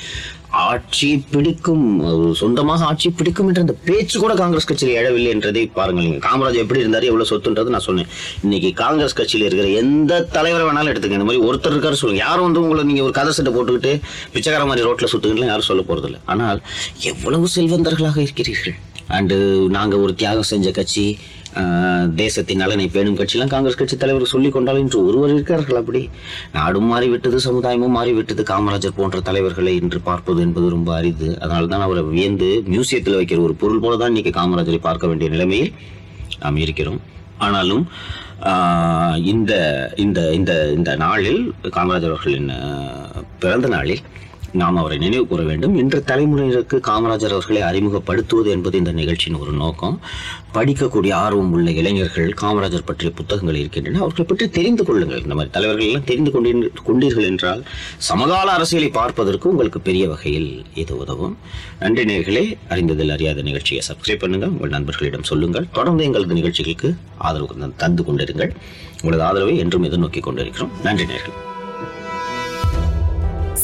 ஆட்சி 0.65 1.09
பிடிக்கும் 1.33 1.85
ஒரு 2.09 2.27
சொந்தமாக 2.41 2.87
ஆட்சி 2.91 3.09
பிடிக்கும் 3.19 3.49
என்ற 3.51 3.61
அந்த 3.65 3.75
பேச்சு 3.89 4.17
கூட 4.23 4.35
காங்கிரஸ் 4.41 4.69
கட்சியில் 4.71 4.97
எழவில்லை 5.01 5.31
என்றதை 5.35 5.63
பாருங்கள் 5.79 6.07
நீங்க 6.07 6.21
காமராஜ் 6.27 6.61
எப்படி 6.63 6.83
இருந்தாரு 6.85 7.09
எவ்வளவு 7.11 7.31
சொத்துன்றது 7.31 7.75
நான் 7.75 7.87
சொன்னேன். 7.89 8.11
இன்னைக்கு 8.45 8.71
காங்கிரஸ் 8.83 9.19
கட்சியில் 9.21 9.47
இருக்கிற 9.49 9.69
எந்த 9.83 10.21
தலைவரை 10.37 10.65
வேணாலும் 10.69 10.93
எடுத்துக்க 10.93 11.21
இந்த 11.21 11.29
மாதிரி 11.31 11.45
ஒருத்தர் 11.51 11.75
இருக்காரு 11.77 12.01
சொல்லுங்க. 12.03 12.23
யாரும் 12.27 12.47
வந்து 12.49 12.63
உங்களை 12.65 12.85
நீங்க 12.91 13.05
ஒரு 13.09 13.17
கதை 13.21 13.33
சட்டை 13.39 13.53
போட்டுக்கிட்டு 13.57 13.95
பிச்சைக்கார 14.35 14.67
மாதிரி 14.73 14.87
ரோட்ல 14.89 15.09
சுத்துங்கன்னு 15.15 15.53
யாரும் 15.53 15.71
சொல்ல 15.71 15.85
போறதில்லை. 15.91 16.21
ஆனால் 16.35 16.61
எவ்வளவு 17.13 17.49
செல்வந்தர்களாக 17.57 18.21
இருக்கிறீர்கள்? 18.27 18.79
அண்டு 19.15 19.37
uh, 19.49 19.67
நாங்கள் 19.75 20.01
ஒரு 20.05 20.13
தியாகம் 20.21 20.49
செஞ்ச 20.51 20.69
கட்சி 20.77 21.05
தேசத்தின் 22.21 22.61
நலனை 22.63 22.87
பேணும் 22.95 23.19
கட்சியெல்லாம் 23.19 23.53
காங்கிரஸ் 23.53 23.79
கட்சி 23.81 23.97
தலைவர் 23.97 24.33
சொல்லி 24.33 24.49
கொண்டால் 24.51 24.81
இன்று 24.83 24.99
ஒருவர் 25.09 25.33
இருக்கிறார்கள் 25.35 25.79
அப்படி. 25.81 26.03
நாடும் 26.57 26.89
மாறிவிட்டது 26.93 27.39
சமுதாயமும் 27.47 27.95
மாறிவிட்டது 27.99 28.43
காமராஜர் 28.51 28.97
போன்ற 28.99 29.21
தலைவர்களை 29.29 29.73
இன்று 29.83 30.01
பார்ப்பது 30.09 30.41
என்பது 30.47 30.67
ரொம்ப 30.77 30.91
அரிது. 30.99 31.29
அதனால 31.43 31.71
தான் 31.73 31.87
அவரை 31.87 32.03
வியந்து 32.11 32.51
மியூசியத்தில் 32.73 33.19
வைக்கிற 33.21 33.41
ஒரு 33.47 33.57
பொருள் 33.63 33.83
போல 33.85 33.97
தான் 34.03 34.13
இன்னைக்கு 34.15 34.35
காமராஜரை 34.41 34.81
பார்க்க 34.89 35.11
வேண்டிய 35.13 35.31
நிலைமையில் 35.37 35.73
நாம் 36.43 36.61
இருக்கிறோம். 36.67 37.01
ஆனாலும் 37.39 37.85
இந்த 39.33 39.53
இந்த 40.05 40.21
இந்த 40.39 40.53
இந்த 40.79 40.91
நாளில் 41.07 41.43
காமராஜர் 41.77 42.15
அவர்களின் 42.15 42.53
பிறந்த 43.39 43.69
நாளில் 43.69 44.03
நாம் 44.63 44.77
அவரை 44.81 44.97
நினைவு 44.99 45.27
கூற 45.31 45.43
வேண்டும். 45.43 45.75
இன்று 45.83 45.99
தலைமுறையினருக்கு 46.07 46.77
காமராஜர் 46.89 47.35
அவர்களை 47.37 47.63
அறிமுகப்படுத்துவது 47.71 48.51
என்பது 48.55 48.79
இந்த 48.79 48.93
நிகழ்ச்சியின் 49.01 49.41
ஒரு 49.41 49.53
நோக்கம். 49.63 49.97
படிக்கக்கூடிய 50.55 51.13
ஆர்வம் 51.23 51.53
உள்ள 51.53 51.71
இளைஞர்கள் 51.71 52.29
காமராஜர் 52.41 52.89
பற்றிய 52.91 53.11
புத்தகங்கள் 53.19 53.59
இருக்கின்றன. 53.63 54.01
அவர்களை 54.05 54.27
பற்றி 54.29 54.47
தெரிந்து 54.59 54.85
கொள்ளுங்கள். 54.85 55.23
இந்த 55.23 55.35
மாதிரி 55.35 55.53
தலைவர்கள் 55.57 55.87
எல்லாம் 55.87 56.09
தெரிந்து 56.11 56.33
கொண்டீர் 56.35 56.71
கொண்டீர்கள் 56.89 57.29
என்றால் 57.31 57.63
சமகால 58.11 58.51
அரசியலை 58.53 58.89
பார்ப்பதற்கு 58.89 59.51
உங்களுக்கு 59.53 59.81
பெரிய 59.81 60.09
வகையில் 60.09 60.51
இது 60.75 60.95
உதவும். 60.99 61.37
நன்றி 61.81 62.05
நேர்களே. 62.05 62.45
அறிந்ததில் 62.69 63.15
அறியாத 63.17 63.43
நிகழ்ச்சியை 63.43 63.83
சப்ஸ்கிரைப் 63.89 64.23
பண்ணுங்கள். 64.25 64.55
உங்கள் 64.57 64.75
நண்பர்களிடம் 64.77 65.31
சொல்லுங்கள். 65.33 65.69
தொடர்ந்து 65.73 66.05
எங்களது 66.05 66.39
நிகழ்ச்சிகளுக்கு 66.41 66.91
ஆதரவு 67.19 67.73
தந்து 67.85 68.03
கொண்டிருங்கள். 68.03 68.55
உங்களது 69.03 69.27
ஆதரவை 69.31 69.57
என்றும் 69.65 69.85
எதிர்நோக்கி 69.85 70.21
கொண்டிருக்கிறோம். 70.21 70.73
நன்றி 70.83 71.05
நேர்கள். 71.05 71.37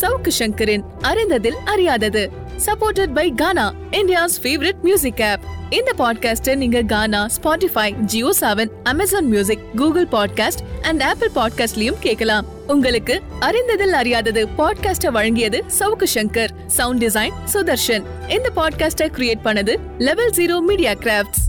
சவுக்கு 0.02 0.30
சங்கரின் 0.38 0.84
அறிந்ததில் 1.02 1.58
அறியாதது. 1.64 2.30
Supported 2.66 3.14
by 3.14 3.30
Gaana 3.30 3.74
India's 3.90 4.36
favourite 4.42 4.80
music 4.82 5.22
app 5.22 5.40
இந்த 5.70 5.92
பாட்காஸ்டை 5.98 6.54
நீங்க 6.54 6.82
Gaana 6.82 7.26
Spotify 7.26 7.90
Jio 7.90 8.30
Saavn 8.40 8.70
Amazon 8.82 9.26
music 9.26 9.76
Google 9.76 10.06
podcast 10.12 10.62
and 10.82 11.02
Apple 11.02 11.30
பாட்காஸ்ட்லயும் 11.34 11.98
கேட்கலாம். 12.00 12.46
உங்களுக்கு 12.66 13.20
அறிந்ததில் 13.40 13.92
அறியாதது 13.92 14.48
பாட்காஸ்டை 14.58 15.10
வழங்கியது 15.14 15.60
சவுக்கு 15.78 16.06
சங்கர் 16.14 16.48
சவுண்ட் 16.66 17.04
டிசைன் 17.04 17.32
சுதர்ஷன். 17.52 18.04
இந்த 18.28 18.50
பாட்காஸ்டை 18.56 19.08
கிரியேட் 19.16 19.44
பண்ணது 19.44 19.76
லெவல் 19.98 20.30
ஜீரோ 20.30 20.60
மீடியா 20.60 20.92
கிராஃப்ட்ஸ் 20.92 21.44